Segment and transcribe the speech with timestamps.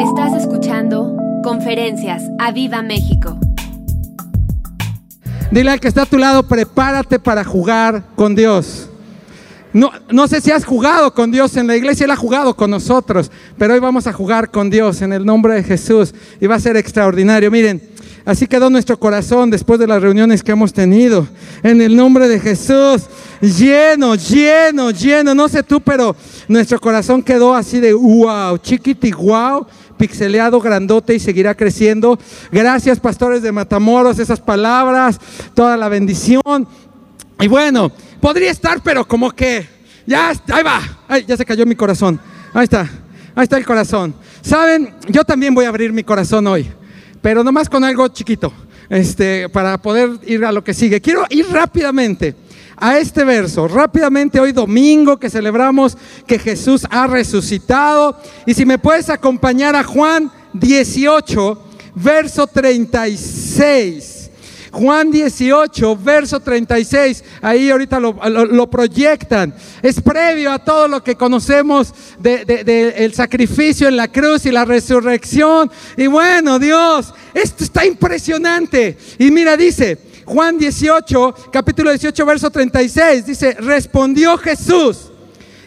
[0.00, 3.38] Estás escuchando Conferencias a Viva México.
[5.50, 8.90] Dile al que está a tu lado, prepárate para jugar con Dios.
[9.72, 12.70] No, no sé si has jugado con Dios en la iglesia, Él ha jugado con
[12.70, 16.56] nosotros, pero hoy vamos a jugar con Dios en el nombre de Jesús y va
[16.56, 17.50] a ser extraordinario.
[17.50, 17.80] Miren,
[18.26, 21.26] así quedó nuestro corazón después de las reuniones que hemos tenido.
[21.62, 23.06] En el nombre de Jesús,
[23.40, 25.34] lleno, lleno, lleno.
[25.34, 26.14] No sé tú, pero
[26.48, 29.66] nuestro corazón quedó así de wow, chiquiti, wow
[29.96, 32.18] pixeleado, grandote y seguirá creciendo.
[32.50, 35.18] Gracias, pastores de Matamoros, esas palabras,
[35.54, 36.66] toda la bendición.
[37.40, 39.66] Y bueno, podría estar, pero como que
[40.06, 40.80] ya, ahí va,
[41.26, 42.20] ya se cayó mi corazón.
[42.54, 42.88] Ahí está,
[43.34, 44.14] ahí está el corazón.
[44.40, 46.70] Saben, yo también voy a abrir mi corazón hoy,
[47.20, 48.52] pero nomás con algo chiquito,
[48.88, 51.00] este, para poder ir a lo que sigue.
[51.00, 52.45] Quiero ir rápidamente
[52.76, 53.68] a este verso.
[53.68, 58.18] Rápidamente hoy domingo que celebramos que Jesús ha resucitado.
[58.46, 61.62] Y si me puedes acompañar a Juan 18,
[61.94, 64.12] verso 36.
[64.72, 69.54] Juan 18, verso 36, ahí ahorita lo, lo- proyectan.
[69.80, 74.66] Es previo a todo lo que conocemos del de, sacrificio en la cruz y la
[74.66, 75.70] resurrección.
[75.96, 78.98] Y bueno, Dios, esto está impresionante.
[79.18, 85.12] Y mira, dice, Juan 18, capítulo 18, verso 36, dice, respondió Jesús.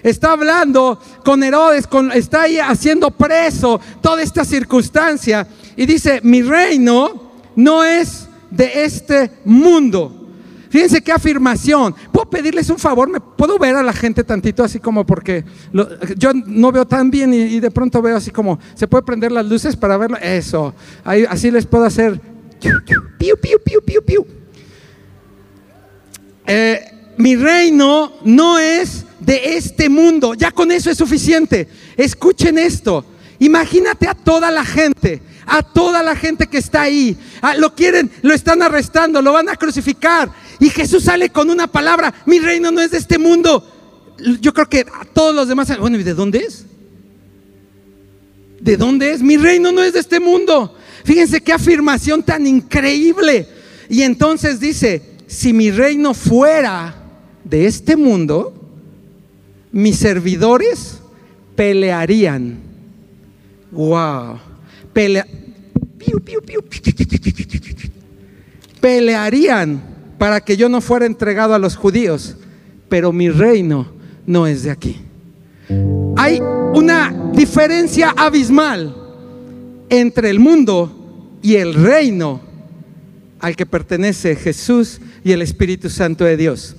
[0.03, 5.47] Está hablando con Herodes, está ahí haciendo preso toda esta circunstancia.
[5.77, 10.27] Y dice, mi reino no es de este mundo.
[10.69, 11.95] Fíjense qué afirmación.
[12.11, 13.09] ¿Puedo pedirles un favor?
[13.09, 15.45] ¿Me puedo ver a la gente tantito así como porque
[16.17, 19.45] yo no veo tan bien y, de pronto veo así como, ¿se puede prender las
[19.45, 20.17] luces para verlo?
[20.21, 20.75] Eso.
[21.03, 22.19] Así les puedo hacer.
[22.59, 24.39] Piu, piu, piu, piu, piu.
[26.52, 30.33] Eh, mi reino no es de este mundo.
[30.33, 31.67] Ya con eso es suficiente.
[31.95, 33.05] Escuchen esto.
[33.38, 37.16] Imagínate a toda la gente, a toda la gente que está ahí.
[37.39, 40.31] Ah, lo quieren, lo están arrestando, lo van a crucificar.
[40.59, 43.64] Y Jesús sale con una palabra, mi reino no es de este mundo.
[44.42, 46.66] Yo creo que a todos los demás, bueno, ¿y de dónde es?
[48.60, 49.21] ¿De dónde es?
[49.21, 50.76] Mi reino no es de este mundo.
[51.05, 53.48] Fíjense qué afirmación tan increíble.
[53.87, 56.95] Y entonces dice, si mi reino fuera
[57.44, 58.52] de este mundo,
[59.72, 61.00] mis servidores
[61.56, 62.58] pelearían.
[63.72, 64.40] Wow.
[68.82, 69.84] Pelearían
[70.17, 72.36] para que yo no fuera entregado a los judíos,
[72.90, 73.86] pero mi reino
[74.26, 74.98] no es de aquí.
[76.17, 76.40] Hay
[76.73, 78.96] una diferencia abismal
[79.90, 82.42] entre el mundo y el reino
[83.40, 86.75] al que pertenece Jesús y el Espíritu Santo de Dios.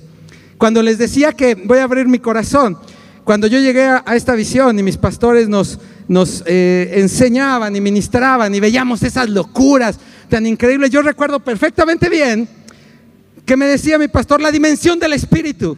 [0.57, 2.77] Cuando les decía que voy a abrir mi corazón,
[3.23, 8.53] cuando yo llegué a, esta visión y mis pastores nos, nos eh, enseñaban y ministraban
[8.53, 12.47] y veíamos esas locuras tan increíbles, yo recuerdo perfectamente bien
[13.45, 15.77] que me decía mi pastor, la dimensión del Espíritu.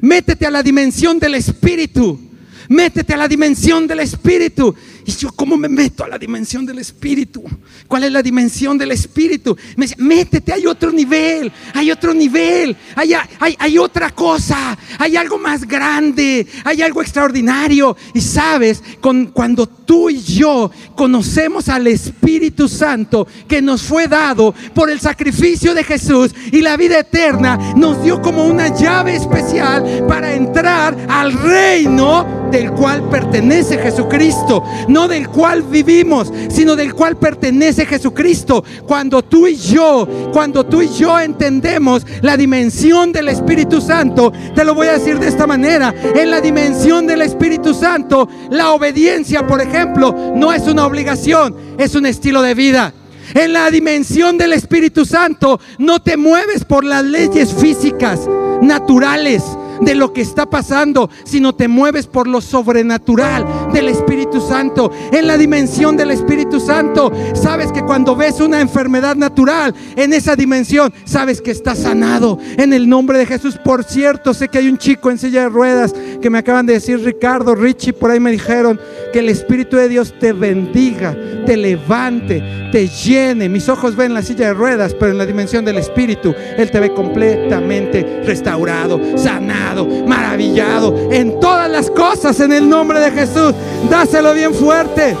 [0.00, 2.20] Métete a la dimensión del Espíritu.
[2.68, 4.74] Métete a la dimensión del Espíritu.
[5.06, 7.44] Y yo, ¿cómo me meto a la dimensión del Espíritu?
[7.86, 9.56] ¿Cuál es la dimensión del Espíritu?
[9.76, 15.16] Me decía, métete, hay otro nivel, hay otro nivel, hay, hay, hay otra cosa, hay
[15.16, 17.96] algo más grande, hay algo extraordinario.
[18.14, 24.56] Y sabes, con, cuando tú y yo conocemos al Espíritu Santo que nos fue dado
[24.74, 30.04] por el sacrificio de Jesús y la vida eterna, nos dio como una llave especial
[30.08, 37.18] para entrar al reino del cual pertenece Jesucristo, no del cual vivimos, sino del cual
[37.18, 38.64] pertenece Jesucristo.
[38.86, 44.64] Cuando tú y yo, cuando tú y yo entendemos la dimensión del Espíritu Santo, te
[44.64, 49.46] lo voy a decir de esta manera, en la dimensión del Espíritu Santo, la obediencia,
[49.46, 52.94] por ejemplo, no es una obligación, es un estilo de vida.
[53.34, 58.20] En la dimensión del Espíritu Santo no te mueves por las leyes físicas,
[58.62, 59.42] naturales
[59.80, 64.90] de lo que está pasando, sino te mueves por lo sobrenatural del Espíritu Santo.
[65.12, 70.36] En la dimensión del Espíritu Santo, sabes que cuando ves una enfermedad natural, en esa
[70.36, 73.58] dimensión, sabes que está sanado en el nombre de Jesús.
[73.62, 76.74] Por cierto, sé que hay un chico en silla de ruedas que me acaban de
[76.74, 78.80] decir, Ricardo, Richie, por ahí me dijeron
[79.12, 82.42] que el Espíritu de Dios te bendiga, te levante,
[82.72, 83.48] te llene.
[83.48, 86.80] Mis ojos ven la silla de ruedas, pero en la dimensión del Espíritu, Él te
[86.80, 93.52] ve completamente restaurado, sanado, maravillado en todas las cosas en el nombre de Jesús.
[93.90, 95.16] Dáselo bien fuerte.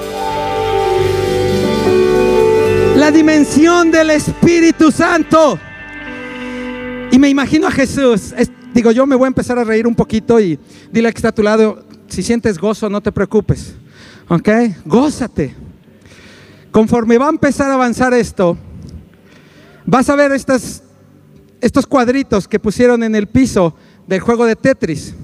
[2.96, 5.58] La dimensión del Espíritu Santo.
[7.10, 8.32] Y me imagino a Jesús.
[8.36, 10.58] Es- digo, yo me voy a empezar a reír un poquito y
[10.90, 13.74] dile que está a tu lado, si sientes gozo, no te preocupes.
[14.28, 14.48] ¿Ok?
[14.84, 15.54] Gózate.
[16.72, 18.58] conforme va a empezar a avanzar esto,
[19.86, 23.74] vas a ver estos cuadritos que pusieron en el piso
[24.06, 25.14] del juego de Tetris.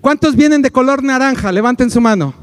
[0.00, 1.52] ¿Cuántos vienen de color naranja?
[1.52, 2.34] Levanten su mano.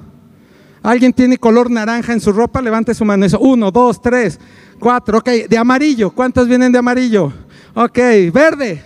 [0.81, 2.61] ¿Alguien tiene color naranja en su ropa?
[2.61, 3.25] Levante su mano.
[3.25, 3.39] Eso.
[3.39, 4.39] Uno, dos, tres,
[4.79, 5.17] cuatro.
[5.17, 6.11] Ok, de amarillo.
[6.11, 7.33] ¿Cuántos vienen de amarillo?
[7.73, 7.97] Ok,
[8.33, 8.81] verde,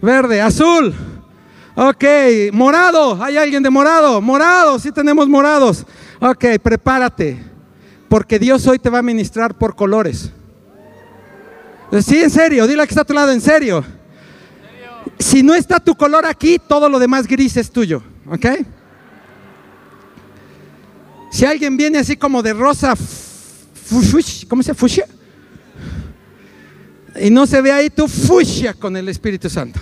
[0.00, 0.94] verde, azul.
[1.74, 2.04] Ok,
[2.52, 3.22] morado.
[3.22, 4.20] ¿Hay alguien de morado?
[4.20, 5.84] Morado, sí tenemos morados.
[6.20, 7.44] Ok, prepárate.
[8.08, 10.32] Porque Dios hoy te va a ministrar por colores.
[12.00, 12.66] Sí, en serio.
[12.66, 13.84] Dile que está a tu lado, en serio.
[15.18, 18.02] Si no está tu color aquí, todo lo demás gris es tuyo.
[18.26, 18.46] ¿Ok?
[21.30, 22.94] Si alguien viene así como de rosa,
[24.48, 24.74] ¿cómo se?
[24.74, 25.06] Fuchsia.
[27.20, 29.80] Y no se ve ahí tu fuchsia con el Espíritu Santo.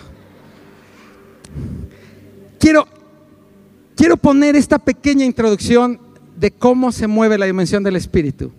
[2.59, 2.89] Quiero,
[3.95, 6.01] quiero poner esta pequeña introducción
[6.37, 8.53] de cómo se mueve la dimensión del Espíritu.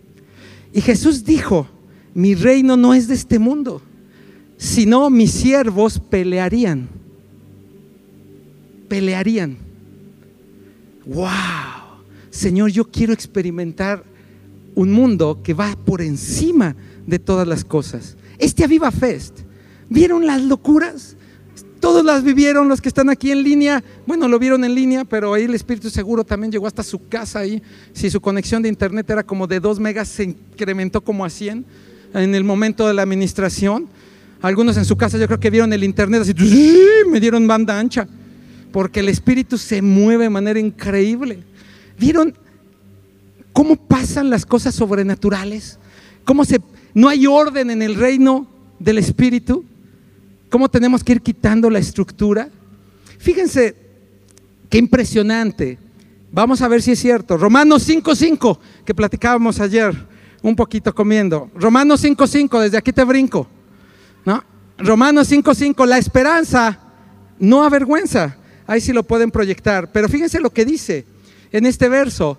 [0.74, 1.68] Y Jesús dijo,
[2.14, 3.82] mi reino no es de este mundo,
[4.58, 6.90] sino mis siervos pelearían.
[8.88, 9.58] Pelearían.
[11.06, 11.28] ¡Wow!
[12.30, 14.04] Señor, yo quiero experimentar
[14.76, 16.76] un mundo que va por encima
[17.06, 18.18] de todas las cosas.
[18.38, 19.40] Este Aviva Fest,
[19.90, 21.16] ¿vieron las locuras?
[21.80, 23.84] Todos las vivieron los que están aquí en línea.
[24.06, 27.40] Bueno, lo vieron en línea, pero ahí el Espíritu Seguro también llegó hasta su casa
[27.40, 27.62] ahí.
[27.94, 31.66] Si su conexión de internet era como de 2 megas, se incrementó como a 100
[32.14, 33.88] en el momento de la administración.
[34.42, 36.34] Algunos en su casa yo creo que vieron el internet así,
[37.10, 38.08] me dieron banda ancha,
[38.72, 41.40] porque el Espíritu se mueve de manera increíble.
[42.00, 42.36] ¿Vieron
[43.52, 45.80] cómo pasan las cosas sobrenaturales?
[46.24, 46.62] ¿Cómo se,
[46.94, 48.48] no hay orden en el reino
[48.78, 49.66] del Espíritu?
[50.50, 52.50] ¿Cómo tenemos que ir quitando la estructura?
[53.18, 53.76] Fíjense
[54.70, 55.80] qué impresionante.
[56.32, 57.38] Vamos a ver si es cierto.
[57.38, 59.96] Romanos 5.5, que platicábamos ayer
[60.44, 61.50] un poquito comiendo.
[61.56, 63.48] Romanos 5.5, desde aquí te brinco.
[64.28, 64.44] ¿No?
[64.78, 66.78] Romanos 5.5, la esperanza
[67.40, 68.36] no avergüenza.
[68.68, 69.90] Ahí sí lo pueden proyectar.
[69.94, 71.06] Pero fíjense lo que dice
[71.54, 72.38] en este verso,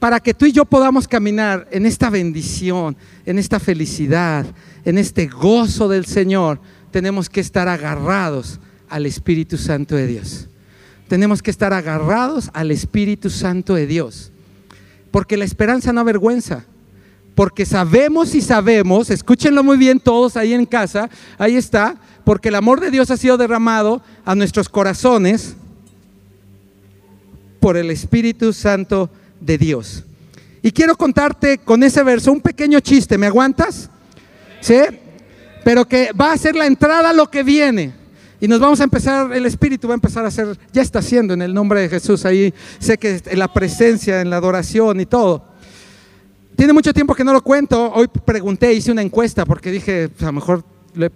[0.00, 4.44] para que tú y yo podamos caminar en esta bendición, en esta felicidad,
[4.84, 8.58] en este gozo del Señor, tenemos que estar agarrados
[8.88, 10.48] al Espíritu Santo de Dios.
[11.06, 14.32] Tenemos que estar agarrados al Espíritu Santo de Dios.
[15.12, 16.64] Porque la esperanza no avergüenza.
[17.42, 22.54] Porque sabemos y sabemos, escúchenlo muy bien todos ahí en casa, ahí está, porque el
[22.54, 25.56] amor de Dios ha sido derramado a nuestros corazones
[27.58, 29.10] por el Espíritu Santo
[29.40, 30.04] de Dios.
[30.62, 33.90] Y quiero contarte con ese verso un pequeño chiste, ¿me aguantas?
[34.60, 34.78] ¿Sí?
[35.64, 37.92] Pero que va a ser la entrada a lo que viene.
[38.40, 41.34] Y nos vamos a empezar, el Espíritu va a empezar a hacer, ya está haciendo
[41.34, 45.50] en el nombre de Jesús ahí, sé que la presencia, en la adoración y todo.
[46.56, 50.22] Tiene mucho tiempo que no lo cuento, hoy pregunté, hice una encuesta porque dije, pues,
[50.22, 50.64] a lo mejor
[50.94, 51.10] le he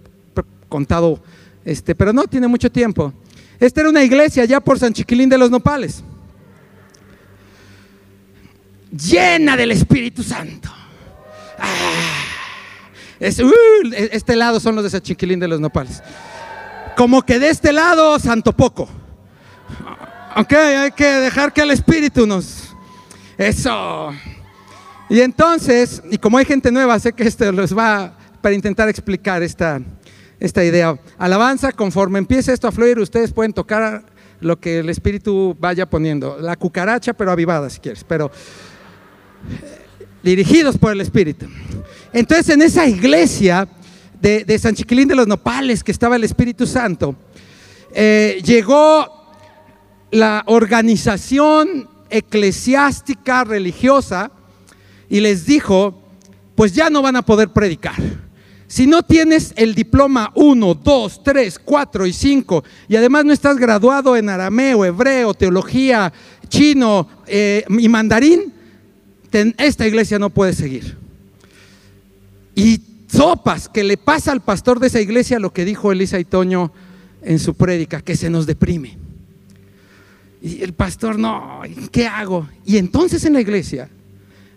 [0.67, 1.21] contado,
[1.63, 3.13] este, pero no, tiene mucho tiempo.
[3.59, 6.03] Esta era una iglesia ya por San Chiquilín de los Nopales
[8.91, 10.69] llena del Espíritu Santo.
[11.59, 11.65] Ah,
[13.19, 16.01] uh, este lado son los de Sachiquilín de los Nopales.
[16.95, 18.87] Como que de este lado, santo poco.
[20.35, 22.75] Ok, hay que dejar que el Espíritu nos...
[23.37, 24.11] Eso.
[25.09, 29.41] Y entonces, y como hay gente nueva, sé que esto les va para intentar explicar
[29.41, 29.81] esta,
[30.39, 30.99] esta idea.
[31.17, 34.03] Alabanza, conforme empiece esto a fluir, ustedes pueden tocar
[34.39, 36.37] lo que el Espíritu vaya poniendo.
[36.39, 38.03] La cucaracha, pero avivada si quieres.
[38.03, 38.29] Pero
[40.21, 41.47] dirigidos por el Espíritu.
[42.11, 43.67] Entonces en esa iglesia
[44.21, 47.15] de, San Chiquilín de los Nopales, que estaba el Espíritu Santo,
[47.93, 49.07] eh, llegó
[50.11, 54.31] la organización eclesiástica religiosa
[55.09, 56.01] y les dijo,
[56.55, 57.95] pues ya no van a poder predicar.
[58.67, 63.57] Si no tienes el diploma 1, 2, 3, 4 y 5 y además no estás
[63.57, 66.11] graduado en arameo, hebreo, teología,
[66.49, 68.53] chino eh, y mandarín,
[69.57, 70.97] esta iglesia no puede seguir.
[72.55, 76.25] Y sopas que le pasa al pastor de esa iglesia lo que dijo Elisa y
[76.25, 76.71] Toño
[77.21, 78.97] en su prédica, que se nos deprime.
[80.41, 81.61] Y el pastor, no,
[81.91, 82.49] ¿qué hago?
[82.65, 83.89] Y entonces en la iglesia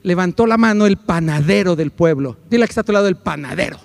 [0.02, 2.37] levantó la mano el panadero del pueblo.
[2.49, 3.78] Dile que está a tu lado el panadero.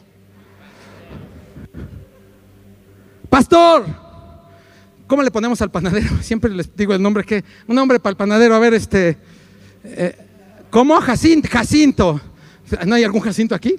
[3.29, 3.85] Pastor,
[5.07, 6.17] ¿cómo le ponemos al panadero?
[6.21, 9.17] Siempre les digo el nombre que, un nombre para el panadero, a ver, este,
[9.83, 10.25] eh,
[10.75, 11.47] ¿Cómo Jacinto?
[11.49, 12.21] Jacinto.
[12.85, 13.75] ¿No hay algún Jacinto aquí?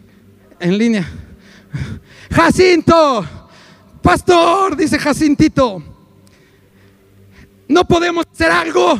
[0.59, 1.07] En línea.
[2.31, 3.23] Jacinto.
[4.01, 5.83] Pastor, dice Jacintito.
[7.69, 8.99] No podemos hacer algo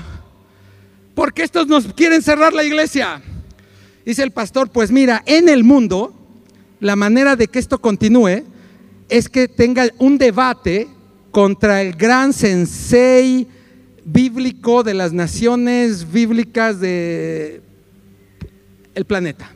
[1.17, 3.23] porque estos nos quieren cerrar la iglesia.
[4.05, 6.15] Dice el pastor, pues mira, en el mundo,
[6.79, 8.45] la manera de que esto continúe
[9.09, 10.87] es que tenga un debate
[11.31, 13.49] contra el gran sensei
[14.05, 17.63] bíblico de las naciones bíblicas de
[18.95, 19.51] el planeta.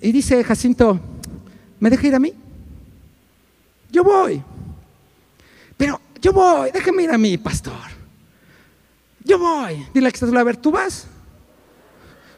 [0.00, 0.98] Y dice Jacinto,
[1.78, 2.32] ¿me deja ir a mí?
[3.92, 4.42] Yo voy.
[5.76, 7.93] Pero yo voy, déjame ir a mí, pastor.
[9.24, 9.86] Yo voy.
[9.92, 11.06] Dile que estás a ver, ¿tú vas?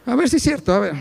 [0.06, 0.94] A ver si es cierto, a ver.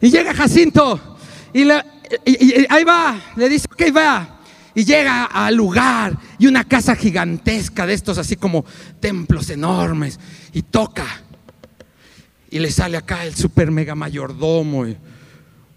[0.00, 1.18] Y llega Jacinto
[1.52, 4.40] y, ahí va, le dice, ok, va.
[4.74, 8.64] Y llega al lugar y una casa gigantesca de estos, así como
[9.00, 10.18] templos enormes,
[10.52, 11.06] y toca.
[12.50, 14.86] Y le sale acá el super mega mayordomo.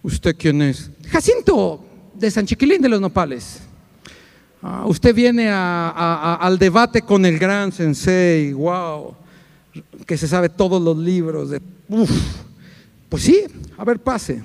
[0.01, 0.91] ¿Usted quién es?
[1.09, 3.61] Jacinto, de San Chiquilín de los Nopales.
[4.67, 9.13] Ah, usted viene al debate con el gran sensei, wow,
[10.07, 11.51] que se sabe todos los libros.
[11.51, 11.61] De,
[13.07, 13.43] pues sí,
[13.77, 14.41] a ver, pase.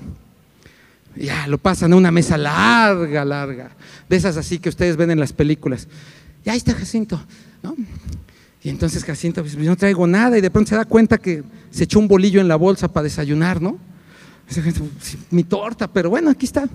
[1.15, 3.71] Ya, lo pasan a una mesa larga, larga,
[4.07, 5.87] de esas así que ustedes ven en las películas.
[6.45, 7.19] Y ahí está Jacinto,
[7.63, 7.75] ¿no?
[8.61, 11.85] Y entonces Jacinto, pues no traigo nada, y de pronto se da cuenta que se
[11.85, 13.79] echó un bolillo en la bolsa para desayunar, ¿no?
[15.31, 16.69] Mi torta, pero bueno, aquí está.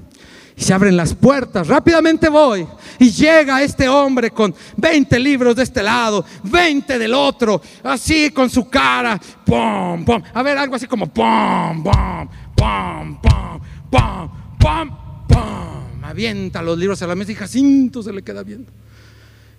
[0.57, 2.67] Y se abren las puertas, rápidamente voy.
[2.99, 8.49] Y llega este hombre con 20 libros de este lado, 20 del otro, así con
[8.49, 10.23] su cara, pum, pum.
[10.33, 13.61] A ver, algo así como pum, pum, pum, pum,
[13.91, 14.91] pum, pum,
[15.29, 16.05] pum.
[16.05, 18.73] Avienta los libros a la mesa y Jacinto se le queda viendo.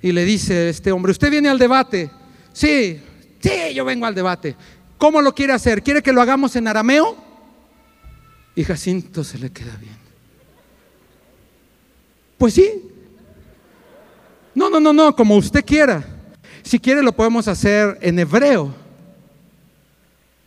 [0.02, 2.10] Y le dice este hombre, ¿usted viene al debate?
[2.54, 3.00] Sí,
[3.40, 4.56] sí, yo vengo al debate.
[4.98, 5.84] ¿Cómo lo quiere hacer?
[5.84, 7.16] ¿Quiere que lo hagamos en arameo?
[8.56, 9.97] Y Jacinto se le queda bien.
[12.38, 12.84] Pues sí.
[14.54, 16.06] No, no, no, no, como usted quiera.
[16.64, 18.74] Si quiere lo podemos hacer en hebreo.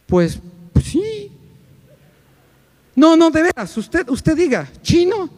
[0.06, 0.38] Pues,
[0.72, 1.30] pues sí.
[2.94, 5.30] No, no, de veras, usted, usted diga, chino.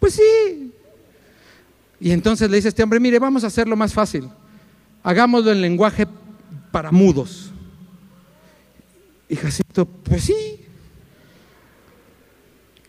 [0.00, 0.72] Pues sí.
[2.00, 4.28] Y entonces le dice este hombre, mire, vamos a hacerlo más fácil.
[5.02, 6.06] Hagámoslo en lenguaje
[6.70, 7.52] para mudos.
[9.28, 10.60] Y Jacinto, pues sí.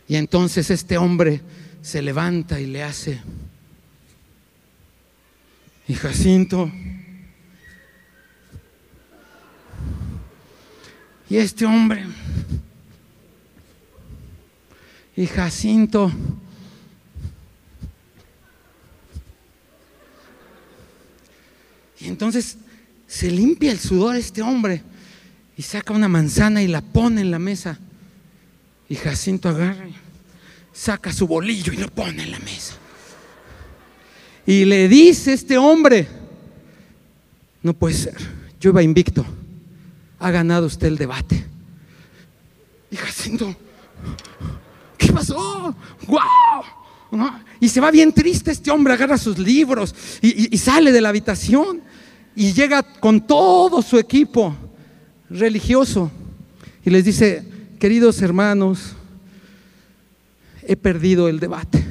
[0.07, 1.41] Y entonces este hombre
[1.81, 3.21] se levanta y le hace.
[5.87, 6.71] Y Jacinto.
[11.29, 12.05] Y este hombre.
[15.15, 16.11] Y Jacinto.
[21.99, 22.57] Y entonces
[23.07, 24.81] se limpia el sudor este hombre
[25.57, 27.77] y saca una manzana y la pone en la mesa.
[28.87, 29.87] Y Jacinto agarra
[30.79, 32.75] saca su bolillo y lo pone en la mesa.
[34.45, 36.07] Y le dice este hombre,
[37.61, 38.15] no puede ser,
[38.61, 39.25] yo iba invicto,
[40.19, 41.45] ha ganado usted el debate.
[42.89, 43.53] Y Jacinto,
[44.97, 45.75] ¿qué pasó?
[46.07, 47.33] ¡Wow!
[47.59, 51.09] Y se va bien triste este hombre, agarra sus libros y, y sale de la
[51.09, 51.81] habitación
[52.37, 54.55] y llega con todo su equipo
[55.29, 56.09] religioso
[56.85, 57.43] y les dice,
[57.79, 58.95] queridos hermanos,
[60.69, 61.83] he perdido el debate.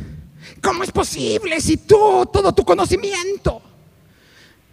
[0.62, 3.60] ¿Cómo es posible si tú, todo tu conocimiento?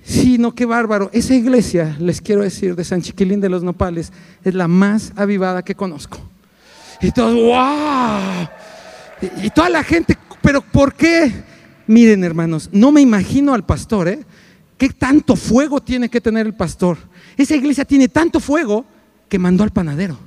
[0.04, 1.10] Sí, no, qué bárbaro.
[1.12, 5.64] Esa iglesia, les quiero decir, de San Chiquilín de los Nopales, es la más avivada
[5.64, 6.20] que conozco.
[7.02, 8.48] Y todos, wow.
[9.44, 11.32] Y, toda la gente, pero ¿por qué?
[11.88, 14.20] Miren, hermanos, no me imagino al pastor, ¿eh?
[14.78, 17.00] ¿Qué tanto fuego tiene que tener el pastor?
[17.38, 18.86] Esa iglesia tiene tanto fuego
[19.28, 20.20] que mandó al panadero.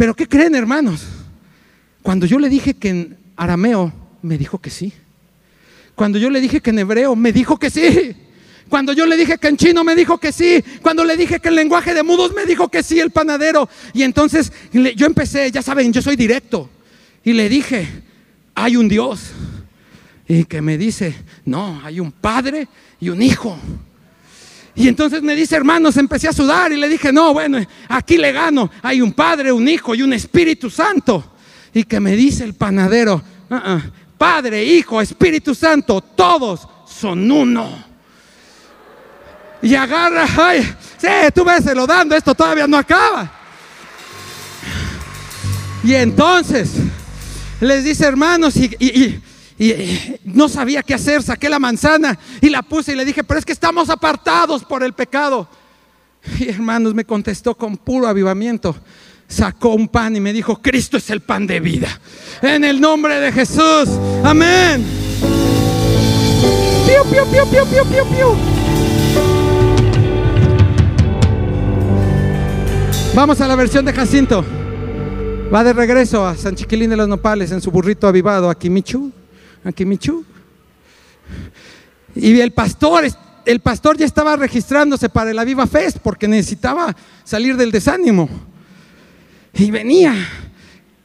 [0.00, 1.02] Pero ¿qué creen, hermanos?
[2.00, 3.92] Cuando yo le dije que en arameo,
[4.22, 4.94] me dijo que sí.
[5.94, 8.16] Cuando yo le dije que en hebreo, me dijo que sí.
[8.70, 10.64] Cuando yo le dije que en chino, me dijo que sí.
[10.80, 13.68] Cuando le dije que en lenguaje de mudos, me dijo que sí el panadero.
[13.92, 16.70] Y entonces yo empecé, ya saben, yo soy directo.
[17.22, 17.86] Y le dije,
[18.54, 19.32] hay un Dios.
[20.26, 21.14] Y que me dice,
[21.44, 22.68] no, hay un padre
[23.00, 23.58] y un hijo.
[24.80, 28.32] Y entonces me dice, hermanos, empecé a sudar y le dije, no, bueno, aquí le
[28.32, 28.70] gano.
[28.80, 31.34] Hay un Padre, un Hijo y un Espíritu Santo.
[31.74, 33.82] Y que me dice el panadero, ah,
[34.16, 37.84] Padre, Hijo, Espíritu Santo, todos son uno.
[39.60, 40.62] Y agarra, ay,
[40.96, 43.30] sí, tú ves, lo dando, esto todavía no acaba.
[45.84, 46.70] Y entonces
[47.60, 49.20] les dice, hermanos, y
[49.60, 53.38] eh, no sabía qué hacer, saqué la manzana y la puse y le dije, pero
[53.38, 55.46] es que estamos apartados por el pecado.
[56.38, 58.74] Y hermanos, me contestó con puro avivamiento.
[59.28, 61.88] Sacó un pan y me dijo, Cristo es el pan de vida.
[62.42, 63.88] En el nombre de Jesús.
[64.24, 64.84] Amén.
[66.86, 68.36] Piu, piu, piu, piu, piu, piu, piu.
[73.14, 74.44] Vamos a la versión de Jacinto.
[75.52, 79.12] Va de regreso a San Chiquilín de los Nopales en su burrito avivado, a Kimichu,
[79.64, 80.24] a Kimichu.
[82.14, 83.04] Y el pastor,
[83.44, 88.28] el pastor ya estaba registrándose para el Aviva Fest porque necesitaba salir del desánimo.
[89.54, 90.14] Y venía.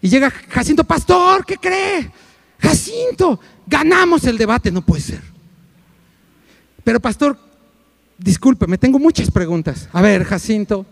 [0.02, 2.12] Y llega Jacinto, pastor, ¿qué cree?
[2.60, 5.22] Jacinto, ganamos el debate, no puede ser.
[6.84, 7.38] Pero pastor,
[8.18, 9.90] discúlpeme, tengo muchas preguntas.
[9.92, 10.86] A ver, Jacinto,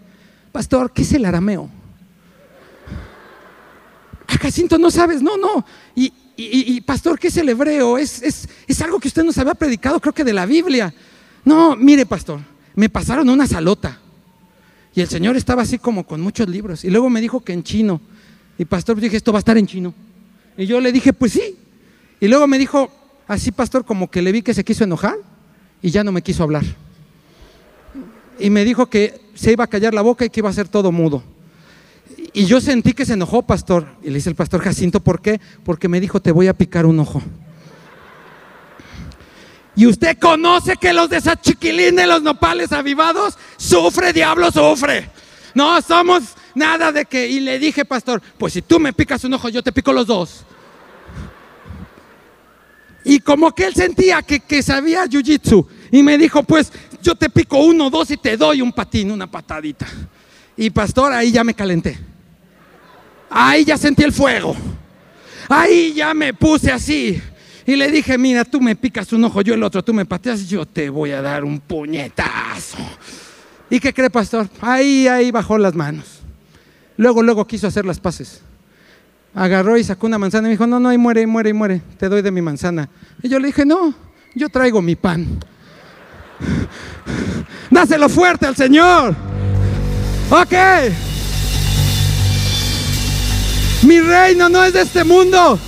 [0.52, 1.70] pastor, ¿qué es el arameo?
[4.28, 5.66] Ah, Jacinto, no sabes, no, no.
[5.96, 6.12] Y,
[6.86, 7.98] pastor, ¿qué es el hebreo?
[7.98, 10.94] Es, es, es algo que usted nos había predicado, creo que de la Biblia.
[11.46, 12.40] No, mire, pastor,
[12.76, 14.00] me pasaron una salota.
[14.96, 16.84] Y el Señor estaba así como con muchos libros.
[16.84, 18.00] Y luego me dijo que en chino.
[18.58, 19.94] Y pastor, dije, esto va a estar en chino.
[20.58, 21.56] Y yo le dije, pues sí.
[22.20, 22.92] Y luego me dijo,
[23.28, 25.16] así pastor, como que le vi que se quiso enojar
[25.82, 26.64] y ya no me quiso hablar.
[28.40, 30.68] Y me dijo que se iba a callar la boca y que iba a ser
[30.68, 31.24] todo mudo.
[32.34, 33.86] Y yo sentí que se enojó, pastor.
[34.02, 35.40] Y le dice el pastor Jacinto, ¿por qué?
[35.64, 37.22] Porque me dijo, te voy a picar un ojo.
[39.76, 45.10] Y usted conoce que los de esa chiquilín de los nopales avivados, sufre, diablo, sufre.
[45.54, 46.24] No somos
[46.56, 47.28] nada de que.
[47.28, 50.08] Y le dije, pastor, pues si tú me picas un ojo, yo te pico los
[50.08, 50.44] dos.
[53.06, 55.68] Y como que él sentía que, que sabía jiu-jitsu.
[55.92, 56.72] Y me dijo, pues
[57.02, 59.86] yo te pico uno, dos y te doy un patín, una patadita.
[60.58, 62.13] Y pastor, ahí ya me calenté.
[63.36, 64.56] Ahí ya sentí el fuego.
[65.50, 67.20] Ahí ya me puse así.
[67.66, 70.48] Y le dije, mira, tú me picas un ojo, yo el otro, tú me pateas,
[70.48, 72.78] yo te voy a dar un puñetazo.
[73.70, 74.48] ¿Y qué cree, pastor?
[74.62, 76.20] Ahí, ahí bajó las manos.
[76.96, 78.42] Luego, luego quiso hacer las paces.
[79.34, 82.08] Agarró y sacó una manzana y me dijo, no, no, ahí muere, muere, muere, te
[82.10, 82.88] doy de mi manzana.
[83.24, 83.96] Y yo le dije, no,
[84.36, 85.26] yo traigo mi pan.
[87.72, 89.16] Dáselo fuerte al Señor.
[90.30, 90.54] Ok.
[93.86, 95.60] Mi reino no es de este mundo.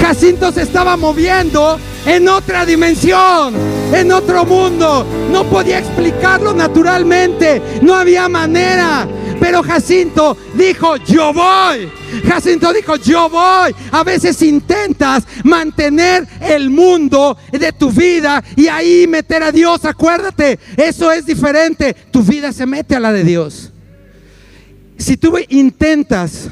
[0.00, 3.54] Jacinto se estaba moviendo en otra dimensión,
[3.92, 5.06] en otro mundo.
[5.30, 9.08] No podía explicarlo naturalmente, no había manera.
[9.40, 11.90] Pero Jacinto dijo, yo voy.
[12.28, 13.74] Jacinto dijo, yo voy.
[13.90, 19.86] A veces intentas mantener el mundo de tu vida y ahí meter a Dios.
[19.86, 21.94] Acuérdate, eso es diferente.
[22.10, 23.70] Tu vida se mete a la de Dios.
[24.98, 26.50] Si tú intentas,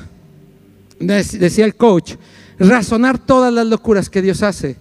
[1.06, 2.14] decía el coach,
[2.58, 4.76] razonar todas las locuras que Dios hace.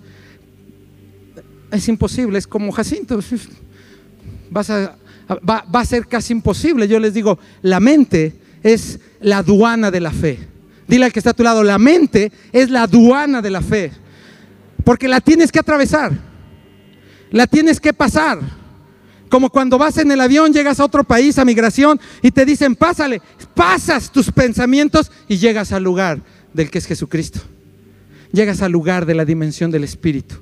[1.71, 3.19] Es imposible, es como Jacinto.
[4.49, 4.97] Vas a,
[5.29, 6.87] va, va a ser casi imposible.
[6.87, 10.39] Yo les digo, la mente es la aduana de la fe.
[10.87, 13.91] Dile al que está a tu lado, la mente es la aduana de la fe.
[14.83, 16.11] Porque la tienes que atravesar.
[17.31, 18.39] La tienes que pasar.
[19.31, 22.75] Como cuando vas en el avión, llegas a otro país, a migración, y te dicen,
[22.75, 23.19] pásale.
[23.55, 26.21] Pasas tus pensamientos y llegas al lugar
[26.53, 27.41] del que es Jesucristo
[28.31, 30.35] llegas al lugar de la dimensión del Espíritu.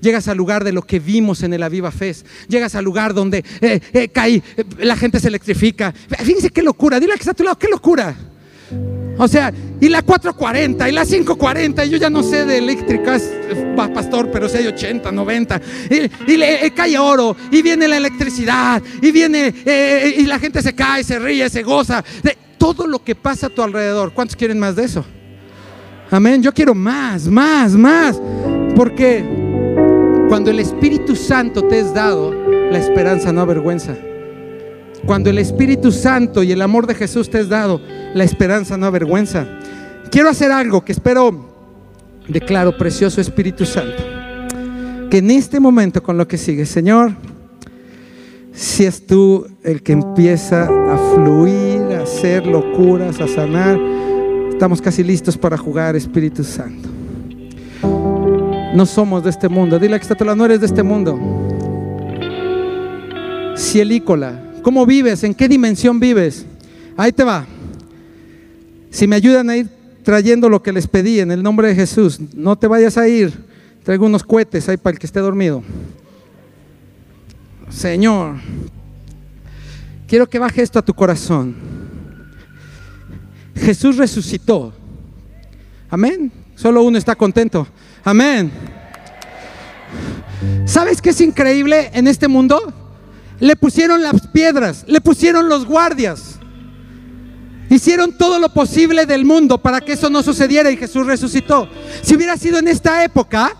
[0.00, 2.26] Llegas al lugar de lo que vimos en el Aviva Fest.
[2.48, 5.92] Llegas al lugar donde eh, eh, cae, eh, la gente se electrifica.
[5.92, 6.98] Fíjense qué locura.
[6.98, 8.16] Dile que está a tu lado, qué locura.
[9.22, 13.22] O sea, y la 440 y la 540, yo ya no sé de eléctricas,
[13.76, 15.60] pastor, pero si hay 80, 90.
[16.26, 19.54] Y, le cae oro, y viene la electricidad, y viene,
[20.16, 22.02] y la gente se cae, se ríe, se goza.
[22.22, 24.14] De todo lo que pasa a tu alrededor.
[24.14, 25.04] ¿Cuántos quieren más de eso?
[26.10, 26.42] Amén.
[26.42, 28.18] Yo quiero más, más, más.
[28.74, 29.22] Porque
[30.30, 32.32] cuando el Espíritu Santo te es dado,
[32.70, 33.94] la esperanza no avergüenza.
[35.06, 37.80] Cuando el Espíritu Santo y el amor de Jesús te es dado,
[38.14, 39.46] la esperanza no avergüenza.
[40.10, 41.48] Quiero hacer algo que espero,
[42.28, 44.02] declaro, precioso Espíritu Santo,
[45.10, 47.12] que en este momento con lo que sigue, Señor,
[48.52, 53.78] si es tú el que empieza a fluir, a hacer locuras, a sanar,
[54.60, 56.86] Estamos casi listos para jugar, Espíritu Santo.
[58.74, 59.78] No somos de este mundo.
[59.78, 61.18] Dile que está no eres de este mundo.
[63.56, 65.24] Cielícola, ¿cómo vives?
[65.24, 66.46] ¿En qué dimensión vives?
[66.96, 67.46] Ahí te va.
[68.90, 69.68] Si me ayudan a ir
[70.02, 73.32] trayendo lo que les pedí en el nombre de Jesús, no te vayas a ir.
[73.82, 75.62] Traigo unos cohetes ahí para el que esté dormido.
[77.68, 78.36] Señor,
[80.06, 81.54] quiero que baje esto a tu corazón.
[83.54, 84.72] Jesús resucitó.
[85.88, 86.32] Amén.
[86.54, 87.66] Solo uno está contento.
[88.04, 88.50] Amén.
[90.64, 92.79] ¿Sabes qué es increíble en este mundo?
[93.40, 96.36] Le pusieron las piedras, le pusieron los guardias.
[97.70, 101.68] Hicieron todo lo posible del mundo para que eso no sucediera y Jesús resucitó.
[102.02, 103.56] Si hubiera sido en esta época,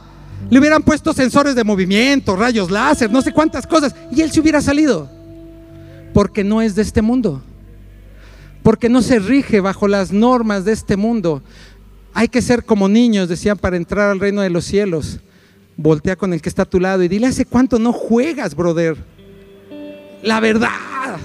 [0.50, 4.40] le hubieran puesto sensores de movimiento, rayos láser, no sé cuántas cosas, y él se
[4.40, 5.08] hubiera salido.
[6.12, 7.42] Porque no es de este mundo.
[8.62, 11.42] porque no se rige bajo las normas de este mundo.
[12.12, 15.20] Hay que ser como niños, decían, para entrar al reino de los cielos.
[15.76, 18.96] Voltea con el que está a tu lado y dile, ¿hace cuánto no juegas, brother?
[20.22, 21.18] La verdad.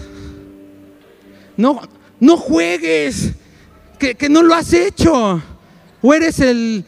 [1.58, 1.82] No,
[2.20, 3.32] no juegues,
[3.98, 5.42] que, que no lo has hecho.
[6.02, 6.86] O eres el,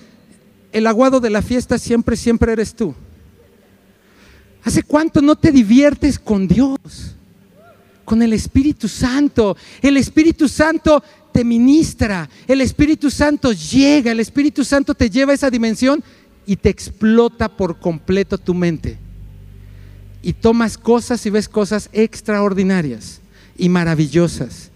[0.72, 2.93] el aguado de la fiesta, siempre, siempre eres tú.
[4.63, 7.15] ¿Hace cuánto no te diviertes con Dios?
[8.04, 9.56] Con el Espíritu Santo.
[9.82, 15.36] El Espíritu Santo te ministra, el Espíritu Santo llega, el Espíritu Santo te lleva a
[15.36, 16.04] esa dimensión
[16.48, 18.98] y te explota por completo tu mente.
[20.21, 23.21] Y tomas cosas y ves cosas extraordinarias
[23.58, 24.71] y maravillosas.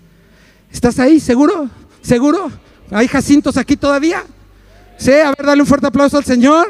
[0.71, 1.19] ¿Estás ahí?
[1.19, 1.69] ¿Seguro?
[2.01, 2.51] ¿Seguro?
[2.91, 4.23] ¿Hay jacintos aquí todavía?
[4.97, 6.67] Sí, a ver, dale un fuerte aplauso al Señor.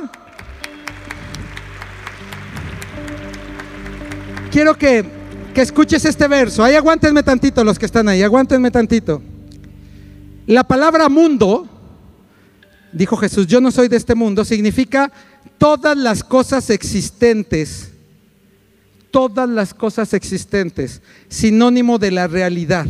[4.51, 5.05] Quiero que,
[5.53, 6.63] que escuches este verso.
[6.63, 9.21] Ahí aguántenme tantito los que están ahí, aguántenme tantito.
[10.47, 11.67] La palabra mundo,
[12.91, 15.11] dijo Jesús, yo no soy de este mundo, significa
[15.57, 17.90] todas las cosas existentes,
[19.11, 22.87] todas las cosas existentes, sinónimo de la realidad.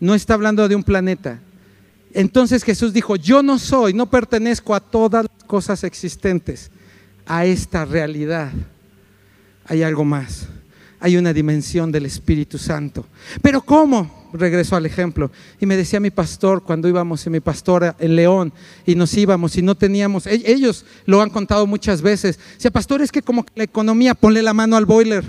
[0.00, 1.40] No está hablando de un planeta.
[2.12, 6.70] Entonces Jesús dijo, yo no soy, no pertenezco a todas las cosas existentes,
[7.26, 8.52] a esta realidad.
[9.66, 10.46] Hay algo más,
[11.00, 13.06] hay una dimensión del Espíritu Santo.
[13.40, 14.23] Pero ¿cómo?
[14.38, 15.30] Regreso al ejemplo.
[15.60, 18.52] Y me decía mi pastor cuando íbamos y mi pastora en León
[18.84, 22.38] y nos íbamos y no teníamos, e-, ellos lo han contado muchas veces.
[22.54, 25.24] Decía, pastor, es que como la economía, ponle la mano al boiler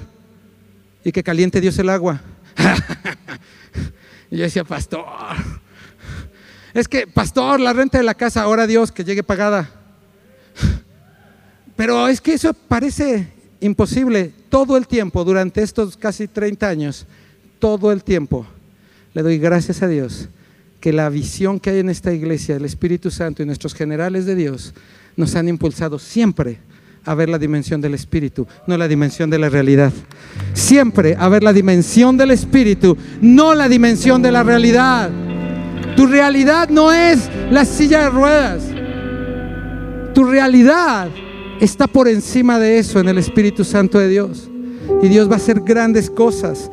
[1.04, 2.22] y que caliente Dios el agua.
[4.32, 5.06] y yo decía, pastor,
[6.74, 9.70] es que, pastor, la renta de la casa, ahora Dios que llegue pagada.
[11.76, 17.06] Pero es que eso parece imposible todo el tiempo, durante estos casi 30 años,
[17.60, 18.48] todo el tiempo
[19.16, 20.28] le doy gracias a Dios
[20.82, 24.36] que la visión que hay en esta iglesia, el Espíritu Santo y nuestros generales de
[24.36, 24.74] Dios
[25.16, 26.60] nos han impulsado siempre
[27.06, 29.94] a ver la dimensión del Espíritu, no la dimensión de la realidad.
[30.54, 35.10] Siempre a ver la dimensión del Espíritu, no la dimensión de la realidad.
[35.96, 38.64] Tu realidad no es la silla de ruedas.
[40.14, 41.08] Tu realidad
[41.62, 44.50] está por encima de eso en el Espíritu Santo de Dios.
[45.02, 46.70] Y Dios va a hacer grandes cosas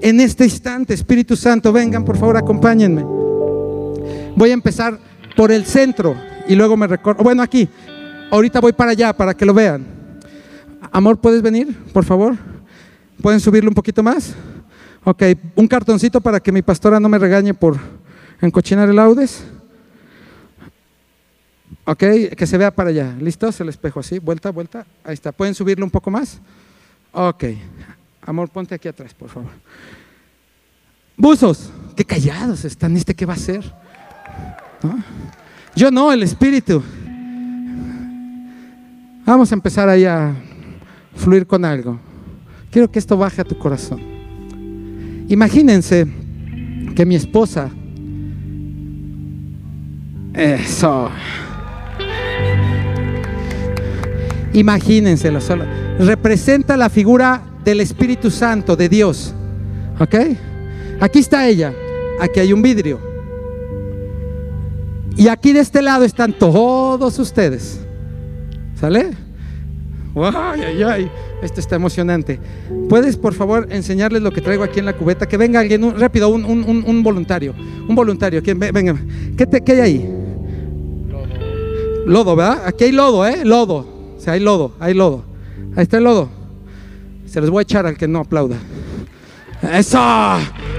[0.00, 0.94] en este instante.
[0.94, 3.02] Espíritu Santo, vengan, por favor, acompáñenme.
[4.36, 4.98] Voy a empezar
[5.36, 6.14] por el centro
[6.48, 7.22] y luego me recorro.
[7.22, 7.68] Bueno, aquí.
[8.30, 9.86] Ahorita voy para allá para que lo vean.
[10.92, 12.36] Amor, ¿puedes venir, por favor?
[13.22, 14.34] ¿Pueden subirlo un poquito más?
[15.04, 15.22] Ok,
[15.56, 17.78] un cartoncito para que mi pastora no me regañe por
[18.40, 19.44] encochinar el audes.
[21.84, 22.04] Ok,
[22.36, 23.14] que se vea para allá.
[23.18, 23.58] ¿Listos?
[23.60, 24.86] El espejo así, vuelta, vuelta.
[25.04, 25.32] Ahí está.
[25.32, 26.40] ¿Pueden subirlo un poco más?
[27.12, 27.44] Ok,
[28.28, 29.48] Amor, ponte aquí atrás, por favor.
[31.16, 32.94] Buzos, qué callados están.
[32.94, 33.64] ¿Este qué va a hacer?
[35.74, 36.82] Yo no, el espíritu.
[39.24, 40.34] Vamos a empezar ahí a
[41.16, 41.98] fluir con algo.
[42.70, 43.98] Quiero que esto baje a tu corazón.
[45.28, 46.06] Imagínense
[46.94, 47.70] que mi esposa,
[50.34, 51.10] eso,
[54.52, 55.64] imagínenselo solo,
[55.98, 59.34] representa la figura del Espíritu Santo de Dios.
[59.98, 60.14] ¿Ok?
[61.00, 61.72] Aquí está ella.
[62.20, 63.00] Aquí hay un vidrio.
[65.16, 67.80] Y aquí de este lado están todos ustedes.
[68.74, 69.10] ¿Sale?
[70.14, 71.10] ¡Ay!
[71.42, 72.40] Esto está emocionante.
[72.88, 75.26] ¿Puedes, por favor, enseñarles lo que traigo aquí en la cubeta?
[75.26, 77.54] Que venga alguien, rápido, un, un, voluntario.
[77.88, 78.42] Un voluntario.
[78.42, 78.58] ¿Quién?
[78.58, 78.96] Venga.
[79.36, 80.14] ¿Qué, te, ¿Qué hay ahí?
[81.08, 82.06] Lodo.
[82.06, 82.62] Lodo, ¿verdad?
[82.66, 83.44] Aquí hay lodo, ¿eh?
[83.44, 84.14] Lodo.
[84.16, 85.24] O sea, hay lodo, hay lodo.
[85.76, 86.37] Ahí está el lodo.
[87.28, 88.56] Se los voy a echar al que no aplauda.
[89.62, 90.00] Eso.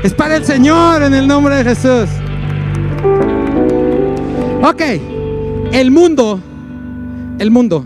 [0.03, 2.09] Es para el Señor en el nombre de Jesús.
[4.63, 4.81] Ok.
[5.71, 6.41] El mundo.
[7.37, 7.85] El mundo.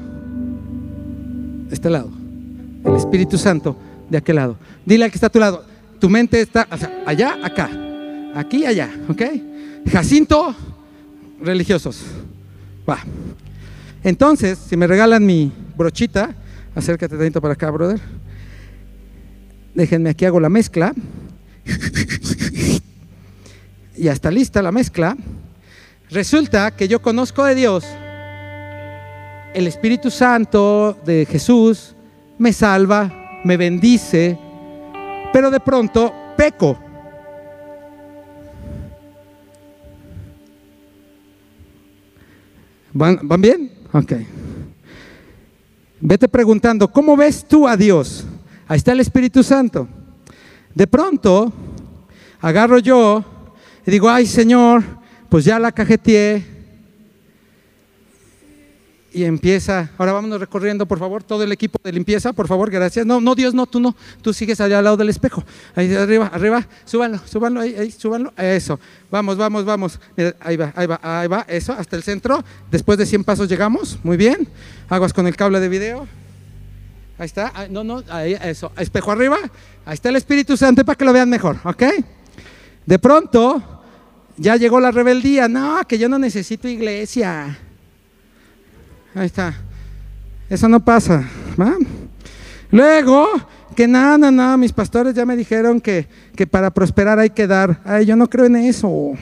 [1.68, 2.10] De este lado.
[2.86, 3.76] El Espíritu Santo
[4.10, 4.58] de aquel lado.
[4.86, 5.66] Dile al que está a tu lado.
[6.00, 6.68] Tu mente está
[7.06, 7.70] allá, acá.
[8.36, 8.90] Aquí, allá.
[9.10, 9.22] Ok.
[9.92, 10.56] Jacinto.
[11.42, 12.04] Religiosos.
[12.90, 13.00] Va.
[14.04, 16.36] Entonces, si me regalan mi brochita,
[16.76, 18.23] acércate tantito para acá, brother.
[19.74, 20.94] Déjenme aquí hago la mezcla.
[23.96, 25.16] Ya está lista la mezcla.
[26.10, 27.86] Resulta que yo conozco de Dios,
[29.54, 31.96] el Espíritu Santo de Jesús
[32.38, 34.38] me salva, me bendice,
[35.32, 36.78] pero de pronto peco.
[42.94, 43.72] ¿Van, ¿Van, bien?
[43.92, 44.14] Ok.
[46.00, 48.26] Vete preguntando, ¿cómo ves tú a Dios?
[48.68, 49.88] Ahí está el Espíritu Santo.
[50.74, 51.52] De pronto,
[52.42, 53.24] agarro yo
[53.86, 54.84] y digo, ay Señor,
[55.30, 56.54] pues ya la cajeteé.
[59.16, 63.06] Y empieza, ahora vámonos recorriendo, por favor, todo el equipo de limpieza, por favor, gracias.
[63.06, 65.44] No, no, Dios, no, tú no, tú sigues allá al lado del espejo.
[65.76, 68.80] Ahí arriba, arriba, súbanlo, súbanlo, ahí, ahí, súbanlo, eso.
[69.12, 70.00] Vamos, vamos, vamos.
[70.40, 72.44] Ahí va, ahí va, ahí va, eso, hasta el centro.
[72.72, 74.48] Después de 100 pasos llegamos, muy bien.
[74.90, 76.08] Aguas con el cable de video.
[77.24, 79.38] Ahí está, ah, no, no, ahí, eso, espejo arriba.
[79.86, 81.84] Ahí está el Espíritu Santo para que lo vean mejor, ¿ok?
[82.86, 83.64] De pronto,
[84.36, 85.48] ya llegó la rebeldía.
[85.48, 87.58] No, que yo no necesito iglesia.
[89.16, 89.54] Ahí está.
[90.50, 91.24] Eso no pasa.
[91.58, 91.78] ¿va?
[92.72, 93.30] Luego,
[93.74, 97.48] que nada, nada, nada, mis pastores ya me dijeron que, que para prosperar hay que
[97.48, 97.80] dar.
[97.86, 99.14] Ay, yo no creo en eso.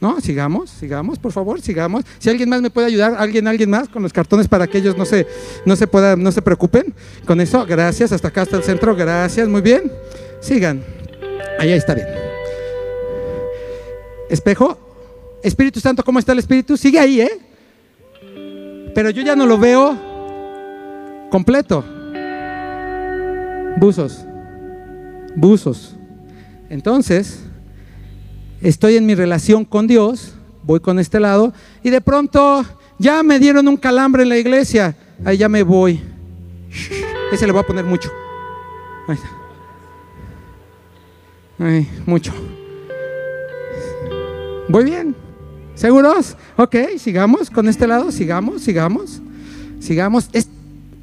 [0.00, 2.04] No, sigamos, sigamos, por favor, sigamos.
[2.18, 4.96] Si alguien más me puede ayudar, alguien, alguien más, con los cartones para que ellos
[4.96, 5.26] no se,
[5.64, 6.94] no se puedan, no se preocupen.
[7.24, 9.90] Con eso, gracias, hasta acá, hasta el centro, gracias, muy bien.
[10.40, 10.84] Sigan.
[11.58, 12.08] Ahí está bien.
[14.28, 14.78] Espejo,
[15.42, 16.76] Espíritu Santo, ¿cómo está el Espíritu?
[16.76, 17.40] Sigue ahí, ¿eh?
[18.94, 19.96] Pero yo ya no lo veo
[21.30, 21.84] completo.
[23.78, 24.24] Buzos,
[25.34, 25.96] buzos.
[26.68, 27.45] Entonces,
[28.60, 32.64] estoy en mi relación con Dios, voy con este lado, y de pronto
[32.98, 36.00] ya me dieron un calambre en la iglesia, ahí ya me voy.
[37.32, 38.10] Ese le voy a poner mucho.
[39.08, 39.18] Ahí.
[41.58, 42.32] Ay, mucho.
[44.68, 45.14] Voy bien.
[45.74, 46.36] ¿Seguros?
[46.56, 49.20] Ok, sigamos con este lado, sigamos, sigamos,
[49.78, 50.28] sigamos.
[50.32, 50.48] Es,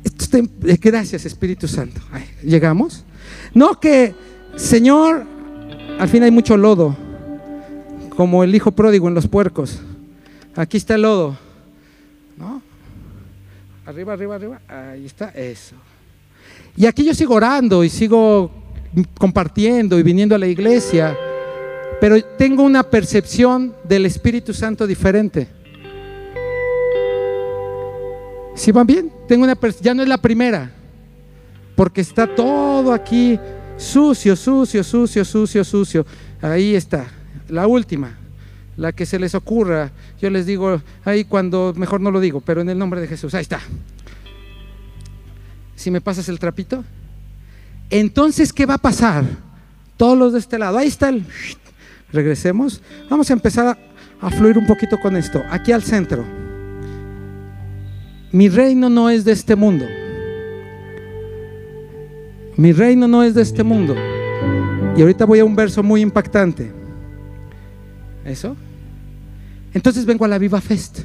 [0.03, 0.39] esto está,
[0.81, 2.01] gracias, Espíritu Santo.
[2.43, 3.05] Llegamos.
[3.53, 4.15] No que,
[4.55, 5.25] Señor,
[5.99, 6.97] al fin hay mucho lodo,
[8.15, 9.79] como el hijo pródigo en los puercos.
[10.55, 11.37] Aquí está el lodo.
[12.37, 12.61] ¿No?
[13.85, 14.61] Arriba, arriba, arriba.
[14.67, 15.75] Ahí está, eso.
[16.75, 18.51] Y aquí yo sigo orando y sigo
[19.17, 21.17] compartiendo y viniendo a la iglesia,
[21.99, 25.47] pero tengo una percepción del Espíritu Santo diferente.
[28.55, 29.11] ¿Sí van bien?
[29.27, 30.71] Tengo una ya no es la primera,
[31.75, 33.39] porque está todo aquí
[33.77, 36.05] sucio, sucio, sucio, sucio, sucio.
[36.41, 37.07] Ahí está,
[37.53, 38.17] la última,
[38.75, 39.91] la que se les ocurra.
[40.19, 43.33] Yo les digo ahí cuando mejor no lo digo, pero en el nombre de Jesús,
[43.35, 43.61] ahí está.
[45.75, 46.83] Si me pasas el trapito.
[47.89, 49.23] Entonces, ¿qué va a pasar?
[49.97, 51.25] Todos los de este lado, ahí está el...
[52.11, 52.81] Regresemos.
[53.09, 53.77] Vamos a empezar a,
[54.25, 55.43] a fluir un poquito con esto.
[55.49, 56.25] Aquí al centro.
[58.31, 59.85] Mi reino no es de este mundo.
[62.55, 63.95] Mi reino no es de este mundo.
[64.95, 66.82] Y ahorita voy a un verso muy impactante.
[68.25, 68.55] ¿Eso?
[69.73, 70.99] Entonces vengo a la Viva Fest.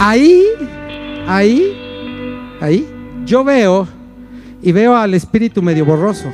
[0.00, 0.44] Ahí,
[1.26, 2.88] ahí, ahí,
[3.26, 3.88] yo veo
[4.62, 6.32] y veo al espíritu medio borroso.